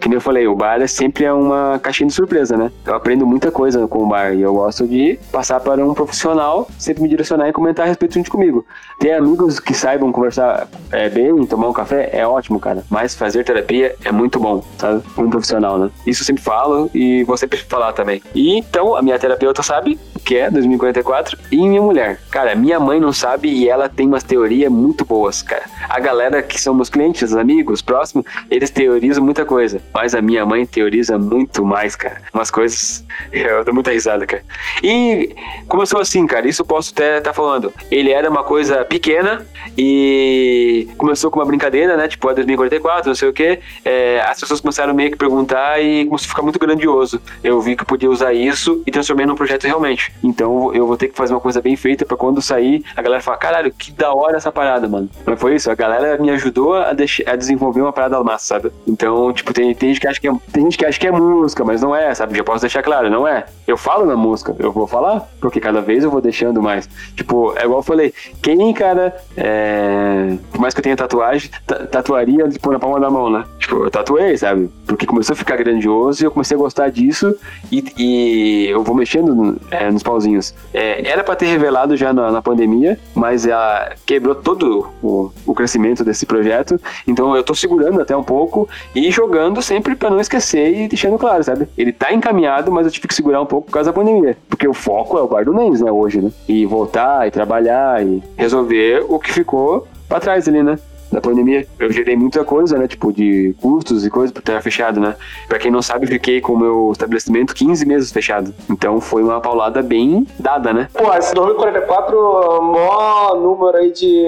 [0.00, 2.70] Que nem eu falei, o bar é sempre uma caixinha de surpresa, né?
[2.86, 6.68] Eu aprendo muita coisa com o bar e eu gosto de passar para um profissional,
[6.78, 8.64] sempre me direcionar e comentar a respeito junto comigo.
[8.98, 12.84] Ter amigos que saibam conversar é, bem, tomar um café, é ótimo, cara.
[12.90, 15.02] Mas fazer terapia é muito bom, sabe?
[15.16, 15.90] Um profissional, né?
[16.06, 18.22] Isso eu sempre falo e vou sempre falar também.
[18.34, 22.20] E então, a minha terapeuta sabe que é 2044 e minha mulher.
[22.30, 25.64] Cara, minha mãe não sabe e ela tem umas teorias muito boas, cara.
[25.88, 29.80] A galera que são meus clientes, amigos, próximos, eles teorizam muita coisa.
[29.92, 32.20] Mas a minha mãe teoriza muito mais, cara.
[32.32, 33.04] Umas coisas.
[33.32, 34.44] Eu dou muita risada, cara.
[34.82, 35.34] E
[35.66, 36.46] começou assim, cara.
[36.46, 37.72] Isso posso até estar tá falando.
[37.90, 39.46] Ele era uma coisa pequena
[39.76, 42.06] e começou com uma brincadeira, né?
[42.06, 43.60] Tipo, a 2044, não sei o quê.
[43.84, 47.20] É, as pessoas começaram meio que perguntar e começou a ficar muito grandioso.
[47.42, 50.12] Eu vi que eu podia usar isso e transformei num projeto realmente.
[50.22, 53.22] Então eu vou ter que fazer uma coisa bem feita para quando sair a galera
[53.22, 55.08] falar: caralho, que da hora essa parada, mano.
[55.26, 55.70] Não foi isso?
[55.70, 58.72] A galera galera me ajudou a, a desenvolver uma parada massa, sabe?
[58.86, 61.12] Então, tipo, tem, tem, gente que acha que é, tem gente que acha que é
[61.12, 62.36] música, mas não é, sabe?
[62.36, 63.44] Já posso deixar claro, não é.
[63.66, 66.88] Eu falo na música, eu vou falar, porque cada vez eu vou deixando mais.
[67.16, 70.36] Tipo, é igual eu falei, quem, cara, é...
[70.50, 71.50] por mais que eu tenha tatuagem,
[71.90, 73.44] tatuaria tipo, na palma da mão, né?
[73.58, 74.70] Tipo, eu tatuei, sabe?
[74.86, 77.34] Porque começou a ficar grandioso e eu comecei a gostar disso
[77.70, 80.54] e, e eu vou mexendo é, nos, pauzinhos.
[80.72, 85.54] É, era para ter revelado já na, na pandemia, mas ela quebrou todo o, o
[85.54, 86.80] crescimento desse projeto.
[87.06, 91.18] Então eu tô segurando até um pouco e jogando sempre para não esquecer e deixando
[91.18, 91.68] claro, sabe?
[91.76, 94.36] Ele tá encaminhado, mas eu tive que segurar um pouco por causa da pandemia.
[94.48, 96.30] Porque o foco é o Bar do Names, né, hoje, né?
[96.48, 100.78] E voltar e trabalhar e resolver o que ficou pra trás ali, né?
[101.14, 101.66] Da pandemia.
[101.78, 102.88] Eu gerei muita coisa, né?
[102.88, 105.16] Tipo, de custos e coisas por estar fechado, né?
[105.48, 108.52] Pra quem não sabe, fiquei com o meu estabelecimento 15 meses fechado.
[108.68, 110.88] Então foi uma paulada bem dada, né?
[110.92, 114.24] Pô, esse 2044, mó número aí de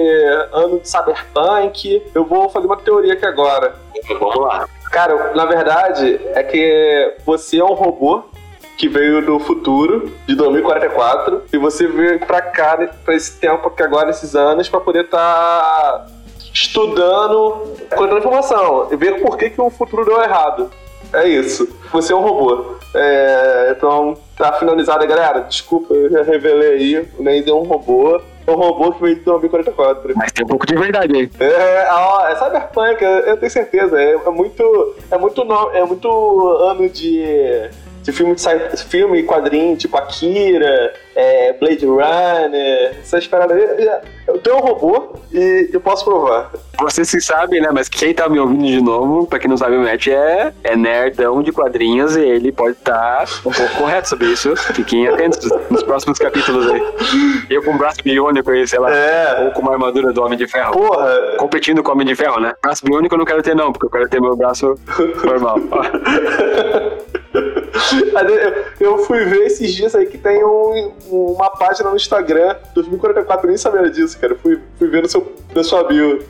[0.53, 2.01] ano de cyberpunk.
[2.15, 3.75] Eu vou fazer uma teoria aqui agora.
[4.19, 4.67] Vamos lá.
[4.91, 8.23] Cara, na verdade, é que você é um robô
[8.77, 13.81] que veio do futuro, de 2044, e você veio pra cá, pra esse tempo aqui
[13.81, 16.07] agora, esses anos, pra poder estar tá
[16.61, 20.71] estudando, coletando informação, e ver por que, que o futuro deu errado.
[21.13, 21.69] É isso.
[21.91, 22.75] Você é um robô.
[22.93, 25.41] É, então, tá finalizado, galera.
[25.41, 27.07] Desculpa, eu já revelei aí.
[27.17, 28.19] O Ney é um robô.
[28.45, 30.13] É um robô que veio de 2044.
[30.15, 31.29] Mas tem um pouco de verdade aí.
[31.39, 34.01] É, ó, é Cyberpunk, eu tenho certeza.
[34.01, 34.95] É, é muito.
[35.11, 35.41] É muito,
[35.73, 37.69] é muito ano de
[38.07, 43.61] de filme de filme quadrinho, tipo Akira, é, Blade Runner, essas paradas.
[44.25, 46.49] Eu tenho um robô e eu posso provar.
[46.79, 47.67] Você se sabe, né?
[47.73, 50.77] Mas quem tá me ouvindo de novo, pra quem não sabe, o Matt é, é
[50.77, 54.55] nerdão de quadrinhos e ele pode estar tá um pouco correto sobre isso.
[54.55, 56.81] Fiquem atentos nos próximos capítulos aí.
[57.49, 58.95] Eu com um braço biônico aí, sei lá.
[58.95, 59.45] É.
[59.45, 60.71] Ou com uma armadura do Homem de Ferro.
[60.71, 61.35] Porra.
[61.37, 62.53] Competindo com o Homem de Ferro, né?
[62.63, 64.75] Braço biônico eu não quero ter, não, porque eu quero ter meu braço
[65.25, 65.57] normal.
[68.79, 73.49] eu, fui ver esses dias aí que tem um, uma página no Instagram, 2044, eu
[73.49, 74.35] nem sabia disso, cara.
[74.35, 76.23] Fui, fui ver no seu, na sua bio.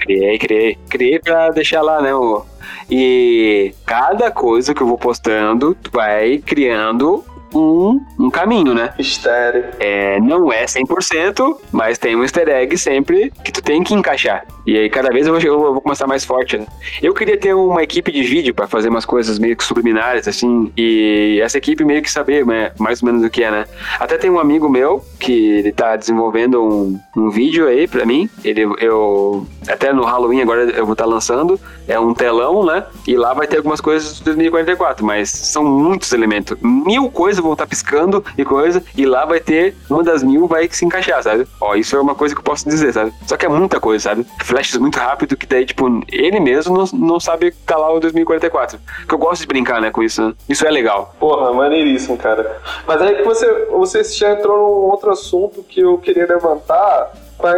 [0.00, 0.78] Criei, criei.
[0.88, 2.14] Criei pra deixar lá, né?
[2.14, 2.44] O...
[2.90, 8.92] E cada coisa que eu vou postando, tu vai criando um, um caminho, né?
[8.98, 9.64] Mistério.
[9.78, 14.44] É, não é 100%, mas tem um easter egg sempre que tu tem que encaixar.
[14.66, 16.66] E aí cada vez eu vou, eu vou começar mais forte, né?
[17.02, 20.72] Eu queria ter uma equipe de vídeo para fazer umas coisas meio que subliminares, assim,
[20.76, 23.66] e essa equipe meio que saber né, mais ou menos o que é, né?
[23.98, 28.28] Até tem um amigo meu que ele tá desenvolvendo um, um vídeo aí para mim.
[28.42, 32.84] Ele, eu, até no Halloween agora eu vou estar tá lançando, é um telão, né?
[33.06, 36.56] E lá vai ter algumas coisas de 2044, mas são muitos elementos.
[36.62, 40.46] Mil coisas vão estar tá piscando e coisa, e lá vai ter uma das mil
[40.46, 41.46] vai se encaixar, sabe?
[41.60, 43.12] Ó, isso é uma coisa que eu posso dizer, sabe?
[43.26, 44.26] Só que é muita coisa, sabe?
[44.54, 47.98] Flashes muito rápido que daí, tipo, ele mesmo não, não sabe que tá lá o
[47.98, 48.78] 2044.
[49.08, 50.22] Que eu gosto de brincar, né, com isso.
[50.22, 50.32] Né?
[50.48, 51.12] Isso é legal.
[51.18, 52.60] Porra, maneiríssimo, cara.
[52.86, 57.12] Mas aí que você, você já entrou num outro assunto que eu queria levantar,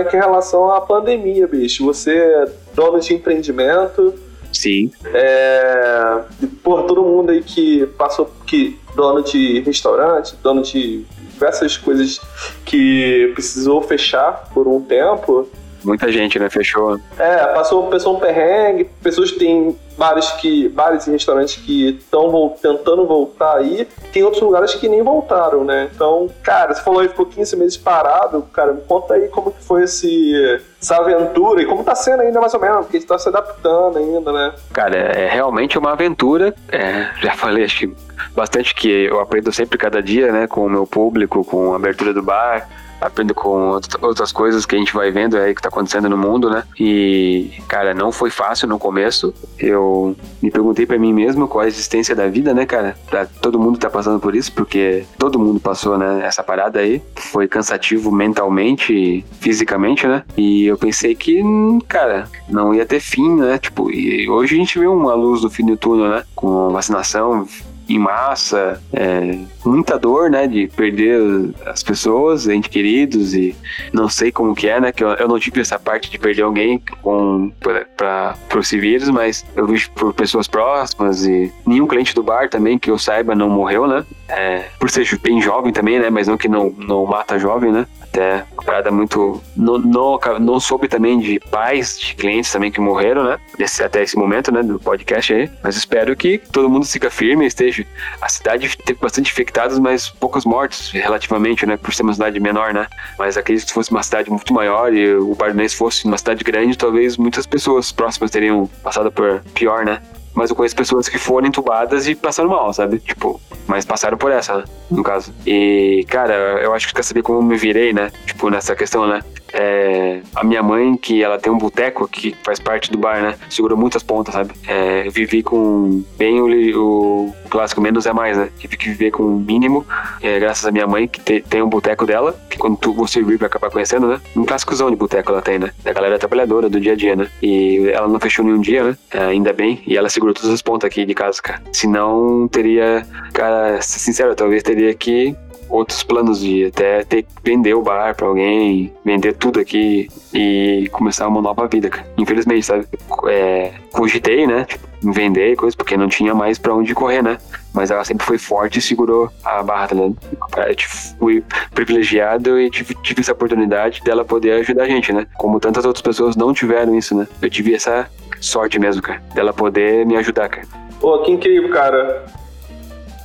[0.08, 1.84] que é em relação à pandemia, bicho.
[1.84, 4.14] Você é dono de empreendimento,
[4.50, 4.90] Sim.
[5.12, 6.22] É,
[6.62, 12.22] por todo mundo aí que passou, que dono de restaurante, dono de diversas coisas
[12.64, 15.46] que precisou fechar por um tempo.
[15.86, 16.50] Muita gente, né?
[16.50, 16.98] Fechou.
[17.16, 22.54] É, passou, pessoa um perrengue, pessoas que têm bares que bares e restaurantes que estão
[22.60, 25.88] tentando voltar aí, tem outros lugares que nem voltaram, né?
[25.94, 29.62] Então, cara, você falou aí ficou 15 meses parado, cara, me conta aí como que
[29.62, 33.08] foi esse essa aventura e como tá sendo ainda mais ou menos, porque a gente
[33.08, 34.54] tá se adaptando ainda, né?
[34.72, 36.54] Cara, é realmente uma aventura.
[36.70, 37.94] É, já falei, acho que
[38.34, 42.12] bastante que eu aprendo sempre cada dia, né, com o meu público, com a abertura
[42.12, 42.68] do bar
[43.00, 46.50] aprendo com outras coisas que a gente vai vendo aí que tá acontecendo no mundo,
[46.50, 46.64] né?
[46.78, 49.34] E, cara, não foi fácil no começo.
[49.58, 52.96] Eu me perguntei para mim mesmo qual a existência da vida, né, cara?
[53.08, 57.02] Pra todo mundo tá passando por isso, porque todo mundo passou, né, essa parada aí.
[57.14, 60.24] Foi cansativo mentalmente fisicamente, né?
[60.36, 61.42] E eu pensei que,
[61.88, 63.58] cara, não ia ter fim, né?
[63.58, 66.24] Tipo, e hoje a gente vê uma luz no fim do túnel, né?
[66.34, 67.46] Com vacinação,
[67.88, 71.20] em massa, é, muita dor, né, de perder
[71.66, 73.54] as pessoas, entes queridos e
[73.92, 76.42] não sei como que é, né, que eu, eu não tive essa parte de perder
[76.42, 77.52] alguém com
[77.96, 82.78] para esse vírus, mas eu vi por pessoas próximas e nenhum cliente do bar também
[82.78, 86.36] que eu saiba não morreu, né, é, por ser bem jovem também, né, mas não
[86.36, 87.86] que não, não mata jovem, né,
[88.16, 89.42] até parada muito.
[89.54, 93.38] Não, não, não soube também de pais de clientes também que morreram, né?
[93.58, 94.62] Esse, até esse momento, né?
[94.62, 95.50] Do podcast aí.
[95.62, 97.84] Mas espero que todo mundo siga firme, esteja.
[98.20, 101.76] A cidade teve bastante infectados, mas poucos mortos, relativamente, né?
[101.76, 102.86] Por ser uma cidade menor, né?
[103.18, 106.76] Mas acredito que fosse uma cidade muito maior e o Barnês fosse uma cidade grande,
[106.76, 110.00] talvez muitas pessoas próximas teriam passado por pior, né?
[110.36, 112.98] Mas eu conheço pessoas que foram entubadas e passaram mal, sabe?
[112.98, 115.34] Tipo, mas passaram por essa, no caso.
[115.46, 118.12] E, cara, eu acho que quer saber como eu me virei, né?
[118.26, 119.22] Tipo, nessa questão, né?
[119.58, 123.36] É, a minha mãe, que ela tem um boteco que faz parte do bar, né?
[123.48, 124.52] Segurou muitas pontas, sabe?
[124.68, 126.46] É, eu vivi com bem o,
[126.76, 128.50] o, clássico menos é mais, né?
[128.58, 129.86] Tive que viver com o mínimo,
[130.20, 133.22] é, graças à minha mãe, que te, tem um boteco dela, que quando tu você
[133.22, 134.20] vir vai acabar conhecendo, né?
[134.36, 135.72] Um clássicozão de boteco ela tem, né?
[135.82, 137.28] Da galera trabalhadora do dia a dia, né?
[137.42, 138.96] E ela não fechou nenhum dia, né?
[139.10, 139.82] É, ainda bem.
[139.86, 141.62] E ela segurou todas as pontas aqui de casa, cara.
[141.72, 145.34] Senão teria, cara, sincero, talvez teria que
[145.68, 150.88] outros planos de até ter que vender o bar para alguém, vender tudo aqui e
[150.92, 151.90] começar uma nova vida.
[152.16, 152.86] Infelizmente, sabe?
[153.28, 154.66] É, cogitei, né?
[155.02, 157.38] Vender coisas, porque não tinha mais para onde correr, né?
[157.74, 160.16] Mas ela sempre foi forte e segurou a barra, ligado?
[160.56, 160.76] Eu
[161.18, 161.44] fui
[161.74, 165.26] privilegiado e tive, tive essa oportunidade dela poder ajudar a gente, né?
[165.36, 167.26] Como tantas outras pessoas não tiveram isso, né?
[167.42, 168.08] Eu tive essa
[168.40, 170.66] sorte mesmo, cara, dela poder me ajudar, cara.
[171.00, 172.24] Pô, que incrível, cara.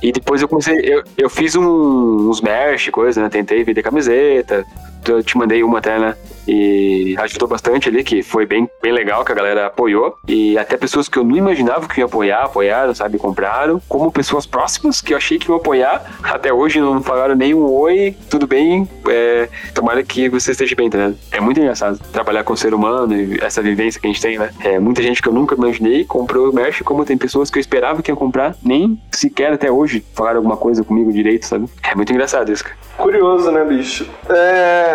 [0.02, 3.28] E depois eu comecei, eu, eu fiz um, uns merch, coisa, né?
[3.28, 4.66] Tentei vender camiseta,
[5.10, 6.16] eu te mandei uma até, né?
[6.46, 10.16] E ajudou bastante ali, que foi bem, bem legal, que a galera apoiou.
[10.26, 13.18] E até pessoas que eu não imaginava que iam apoiar, apoiaram, sabe?
[13.18, 13.80] Compraram.
[13.88, 16.04] Como pessoas próximas que eu achei que iam apoiar.
[16.22, 18.88] Até hoje não falaram nem um oi, tudo bem.
[19.08, 21.14] É, tomara que você esteja bem, tá né?
[21.30, 24.38] É muito engraçado trabalhar com o ser humano e essa vivência que a gente tem,
[24.38, 24.50] né?
[24.64, 27.60] É, muita gente que eu nunca imaginei comprou o merch, como tem pessoas que eu
[27.60, 31.68] esperava que iam comprar, nem sequer até hoje falaram alguma coisa comigo direito, sabe?
[31.82, 32.76] É muito engraçado isso, cara.
[32.96, 34.08] Curioso, né, bicho?
[34.28, 34.91] É...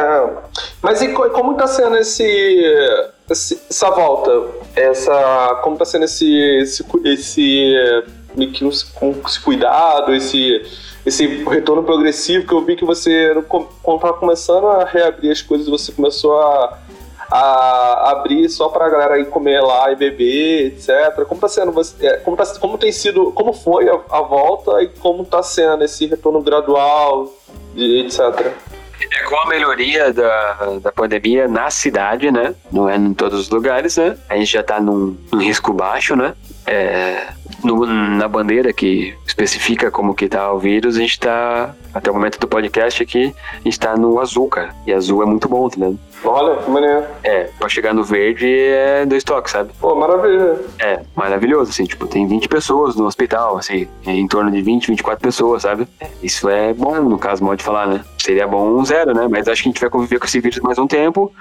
[0.82, 2.64] Mas e como tá sendo esse,
[3.30, 4.32] essa volta?
[4.76, 7.74] Essa, como tá sendo esse, esse, esse,
[9.43, 10.66] cuidado, esse,
[11.06, 15.68] esse retorno progressivo que eu vi que você, quando tava começando a reabrir as coisas,
[15.68, 16.78] você começou a,
[17.32, 21.26] a abrir só pra galera ir comer lá e beber, etc.
[21.28, 24.88] Como tá sendo é, como, tá, como tem sido, como foi a, a volta e
[24.88, 27.34] como tá sendo esse retorno gradual,
[27.76, 28.54] etc.
[29.00, 32.56] É com a melhoria da, da pandemia na cidade, né?
[32.72, 34.18] Não é em todos os lugares, né?
[34.30, 36.34] A gente já tá num, num risco baixo, né?
[36.66, 37.28] É,
[37.64, 42.14] no, na bandeira que especifica como que tá o vírus, a gente tá, até o
[42.14, 44.76] momento do podcast aqui, a gente tá no azul, cara.
[44.86, 46.00] E azul é muito bom, tá ligado?
[46.24, 47.06] Olha, que maneiro.
[47.24, 49.72] É, pra chegar no verde é dois toques, sabe?
[49.80, 50.58] Pô, maravilha.
[50.80, 55.22] É, maravilhoso, assim, tipo, tem 20 pessoas no hospital, assim, em torno de 20, 24
[55.22, 55.88] pessoas, sabe?
[56.22, 58.04] Isso é bom, no caso, pode falar, né?
[58.28, 59.25] Seria bom um zero, né?
[59.30, 61.32] Mas acho que a gente vai conviver com esse vírus mais um tempo,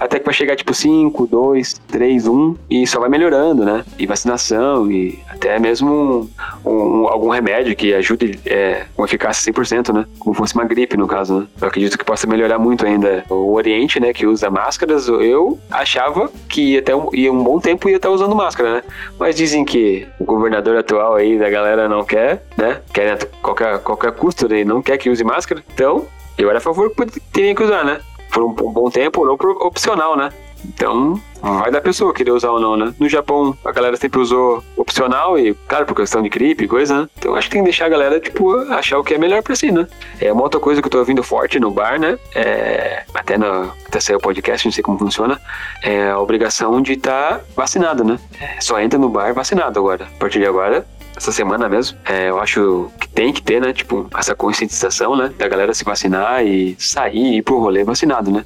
[0.00, 3.84] até que vai chegar, tipo, 5, 2, 3, 1, e só vai melhorando, né?
[3.96, 6.28] E vacinação, e até mesmo
[6.64, 10.04] um, um, algum remédio que ajude é, com eficácia 100%, né?
[10.18, 11.46] Como fosse uma gripe, no caso, né?
[11.60, 14.12] Eu acredito que possa melhorar muito ainda o Oriente, né?
[14.12, 18.10] Que usa máscaras, eu achava que ia até um, ia um bom tempo ia estar
[18.10, 18.82] usando máscara, né?
[19.16, 22.80] Mas dizem que o governador atual aí da galera não quer, né?
[22.92, 25.62] Quer qualquer, qualquer custo, ele não quer que use máscara.
[25.72, 26.04] Então,
[26.42, 28.00] eu era a favor que teria que usar, né?
[28.32, 30.30] Por um, um bom tempo ou por opcional, né?
[30.64, 32.94] Então, vai da pessoa querer usar ou não, né?
[32.98, 37.02] No Japão, a galera sempre usou opcional e, claro, por questão de gripe e coisa,
[37.02, 37.08] né?
[37.18, 39.56] Então, acho que tem que deixar a galera, tipo, achar o que é melhor pra
[39.56, 39.86] si, né?
[40.20, 42.18] É uma outra coisa que eu tô ouvindo forte no bar, né?
[42.34, 45.40] É, até, no, até sair o podcast, não sei como funciona,
[45.82, 48.18] é a obrigação de estar tá vacinado, né?
[48.40, 50.04] É, só entra no bar vacinado agora.
[50.04, 50.86] A partir de agora,
[51.16, 51.98] essa semana mesmo.
[52.04, 53.72] É, eu acho que tem que ter, né?
[53.72, 55.32] Tipo, essa conscientização, né?
[55.38, 58.44] Da galera se vacinar e sair e ir pro rolê vacinado, né?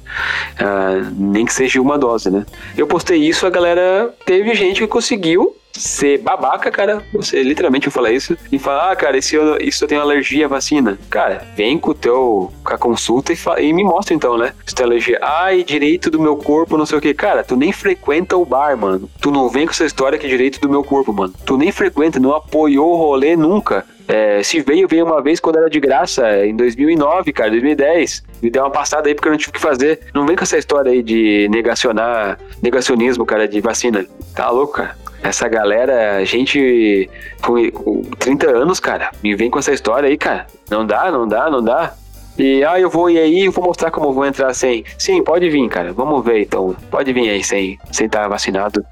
[0.59, 2.45] Uh, nem que seja uma dose, né?
[2.77, 8.11] Eu postei isso, a galera teve gente que conseguiu ser babaca, cara, você literalmente falar
[8.11, 10.97] isso e falar, ah, cara, esse, isso eu tenho alergia à vacina.
[11.09, 14.53] Cara, vem com o teu, com a consulta e, fala, e me mostra então, né?
[14.65, 17.13] Se tem alergia, ai, direito do meu corpo, não sei o que.
[17.13, 19.09] Cara, tu nem frequenta o bar, mano.
[19.21, 21.33] Tu não vem com essa história que é direito do meu corpo, mano.
[21.45, 23.85] Tu nem frequenta, não apoiou o rolê nunca.
[24.07, 28.23] É, se veio, veio uma vez quando era de graça, em 2009, cara, 2010.
[28.41, 29.99] Me deu uma passada aí porque eu não tive o que fazer.
[30.13, 34.05] Não vem com essa história aí de negacionar, negacionismo, cara, de vacina.
[34.33, 34.95] Tá louco, cara?
[35.21, 37.09] Essa galera, gente
[37.41, 40.47] com, com 30 anos, cara, me vem com essa história aí, cara.
[40.69, 41.93] Não dá, não dá, não dá.
[42.37, 44.83] E, ah, eu vou ir aí eu vou mostrar como eu vou entrar sem.
[44.97, 45.93] Sim, pode vir, cara.
[45.93, 46.75] Vamos ver então.
[46.89, 48.85] Pode vir aí sem sem estar tá vacinado.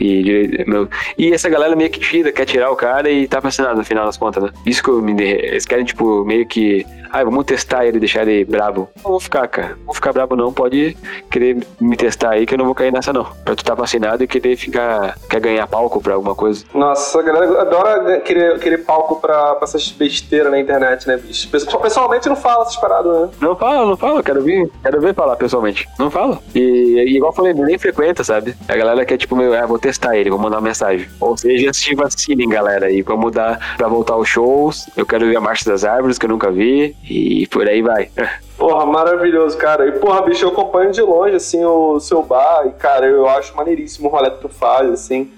[0.00, 0.88] E, meu,
[1.18, 4.06] e essa galera meio que tira, quer tirar o cara e tá vacinado no final
[4.06, 4.50] das contas, né?
[4.66, 5.12] Isso que eu me.
[5.22, 8.88] Eles querem, tipo, meio que ah, vamos testar ele, deixar ele bravo.
[9.04, 9.76] Não vou ficar, cara.
[9.76, 10.52] Não vou ficar bravo, não.
[10.52, 10.96] Pode
[11.30, 13.24] querer me testar aí que eu não vou cair nessa, não.
[13.44, 15.16] Pra tu tá vacinado e querer ficar.
[15.28, 16.64] Quer ganhar palco pra alguma coisa.
[16.74, 21.48] Nossa, a galera adora querer, querer palco pra, pra essas besteiras na internet, né, bicho?
[21.50, 23.28] Pessoalmente não fala essas paradas, né?
[23.40, 24.22] Não fala, não fala.
[24.22, 25.86] Quero ver, quero ver falar pessoalmente.
[25.98, 26.38] Não fala.
[26.54, 28.54] E, e igual eu falei, nem frequenta, sabe?
[28.68, 31.06] A galera quer, tipo, meu, ah, vou testar ele, vou mandar uma mensagem.
[31.20, 32.90] Ou seja, se vacinem, galera.
[32.90, 34.88] E vamos dar pra voltar aos shows.
[34.96, 36.96] Eu quero ver a Marcha das Árvores, que eu nunca vi.
[37.08, 38.10] E por aí vai.
[38.56, 39.88] Porra, maravilhoso, cara.
[39.88, 42.64] E, porra, bicho, eu acompanho de longe, assim, o seu bar.
[42.68, 45.32] E, cara, eu acho maneiríssimo o rolê que tu faz, assim.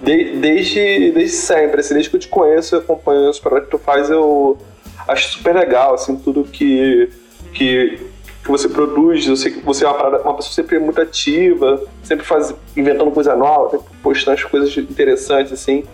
[0.00, 3.76] De, desde, desde sempre, assim, desde que eu te conheço, eu acompanho os projetos que
[3.76, 4.56] tu faz, eu
[5.06, 7.10] acho super legal, assim, tudo que,
[7.52, 8.00] que,
[8.42, 9.26] que você produz.
[9.26, 13.10] Eu sei que você é uma, parada, uma pessoa sempre muito ativa, sempre faz, inventando
[13.10, 15.84] coisa nova, postando as coisas interessantes, assim.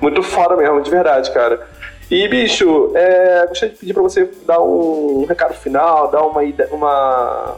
[0.00, 1.64] Muito foda mesmo, de verdade, cara.
[2.10, 7.56] E, bicho, é, gostaria de pedir para você dar um recado final, dar uma, uma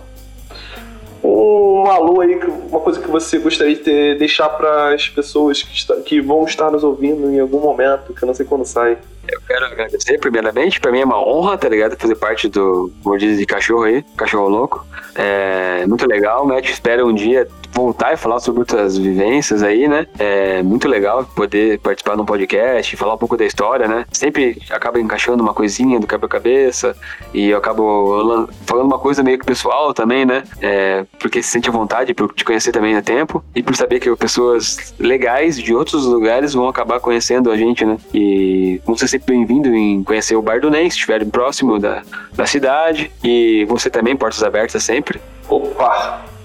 [1.26, 2.38] um alô aí,
[2.68, 6.44] uma coisa que você gostaria de ter, deixar para as pessoas que, está, que vão
[6.44, 8.96] estar nos ouvindo em algum momento, que eu não sei quando sai.
[9.28, 11.96] Eu quero agradecer, primeiramente, pra mim é uma honra, tá ligado?
[11.96, 14.86] Fazer parte do Mordido de Cachorro aí, Cachorro Louco.
[15.16, 16.46] É muito legal?
[16.60, 20.06] Te espero um dia voltar e falar sobre outras vivências aí, né?
[20.18, 24.06] É muito legal poder participar de um podcast, falar um pouco da história, né?
[24.10, 26.96] Sempre acaba encaixando uma coisinha do quebra-cabeça
[27.34, 30.42] e eu acabo falando uma coisa meio que pessoal também, né?
[30.60, 34.00] É, porque se sente à vontade por te conhecer também no tempo e por saber
[34.00, 37.98] que pessoas legais de outros lugares vão acabar conhecendo a gente, né?
[38.14, 42.02] E você sempre bem-vindo em conhecer o Bar do Nem, se estiver próximo da,
[42.34, 43.12] da cidade.
[43.22, 45.20] E você também, portas abertas sempre.
[45.48, 46.35] Opa!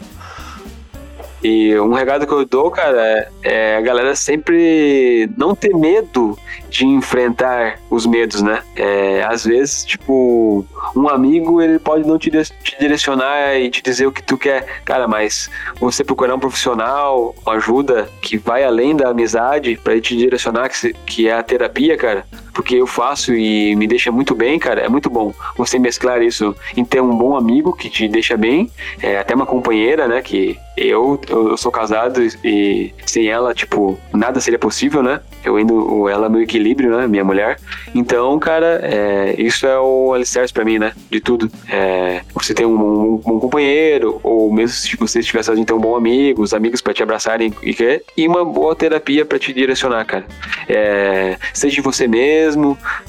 [1.43, 6.37] E um recado que eu dou, cara, é, é a galera sempre não ter medo
[6.69, 8.63] de enfrentar os medos, né?
[8.75, 10.65] É, às vezes, tipo,
[10.95, 14.81] um amigo ele pode não te, te direcionar e te dizer o que tu quer,
[14.85, 20.15] cara, mas você procurar um profissional, uma ajuda que vai além da amizade para te
[20.15, 24.59] direcionar, que, que é a terapia, cara, porque eu faço e me deixa muito bem,
[24.59, 28.35] cara, é muito bom você mesclar isso em ter um bom amigo que te deixa
[28.37, 28.69] bem,
[29.01, 34.39] é, até uma companheira, né, que eu, eu sou casado e sem ela, tipo, nada
[34.39, 35.19] seria possível, né?
[35.43, 37.59] Eu indo, ela é meu equilíbrio, né, minha mulher.
[37.93, 41.51] Então, cara, é, isso é o alicerce para mim, né, de tudo.
[41.69, 45.79] É, você tem um, um, um, companheiro, ou mesmo se você estiver sozinho, ter um
[45.79, 47.75] bom amigo, os amigos para te abraçarem e,
[48.17, 50.25] e uma boa terapia para te direcionar, cara.
[50.67, 52.21] É, seja você mesmo,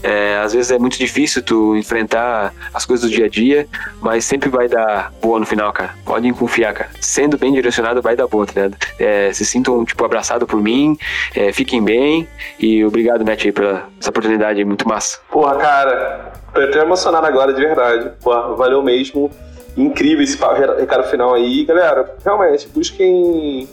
[0.03, 3.67] é, às vezes é muito difícil tu enfrentar as coisas do dia a dia,
[4.01, 5.95] mas sempre vai dar boa no final, cara.
[6.05, 6.91] Podem confiar, cara.
[7.01, 8.77] Sendo bem direcionado, vai dar boa, tá ligado?
[8.99, 10.97] É, se sintam, tipo, abraçado por mim,
[11.35, 12.29] é, fiquem bem
[12.59, 15.19] e obrigado, Matt, aí, pela essa oportunidade muito massa.
[15.31, 18.11] Porra, cara, tô até emocionado agora, de verdade.
[18.21, 19.31] Porra, valeu mesmo.
[19.77, 20.37] Incrível esse
[20.79, 21.65] recado final aí.
[21.65, 23.69] Galera, realmente, busquem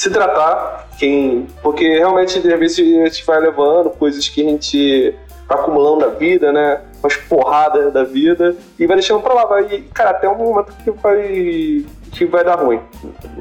[0.00, 5.14] se tratar, quem, porque realmente às vezes a gente vai levando coisas que a gente
[5.46, 6.80] tá acumulando na vida, né?
[7.02, 9.44] Umas porradas da vida e vai deixando pra lá.
[9.44, 12.80] Vai, cara, até um momento que vai, que vai dar ruim.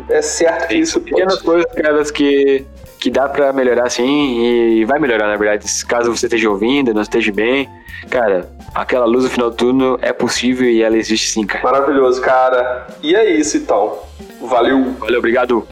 [0.10, 0.99] É certo que isso.
[0.99, 2.66] Pequenas coisas, caras, que,
[2.99, 5.66] que dá pra melhorar sim e vai melhorar, na verdade.
[5.86, 7.70] Caso você esteja ouvindo, não esteja bem,
[8.10, 11.64] cara, aquela luz no final do turno é possível e ela existe sim, cara.
[11.64, 12.88] Maravilhoso, cara.
[13.01, 13.97] E é isso então.
[14.41, 14.91] Valeu.
[14.99, 15.66] Valeu, obrigado.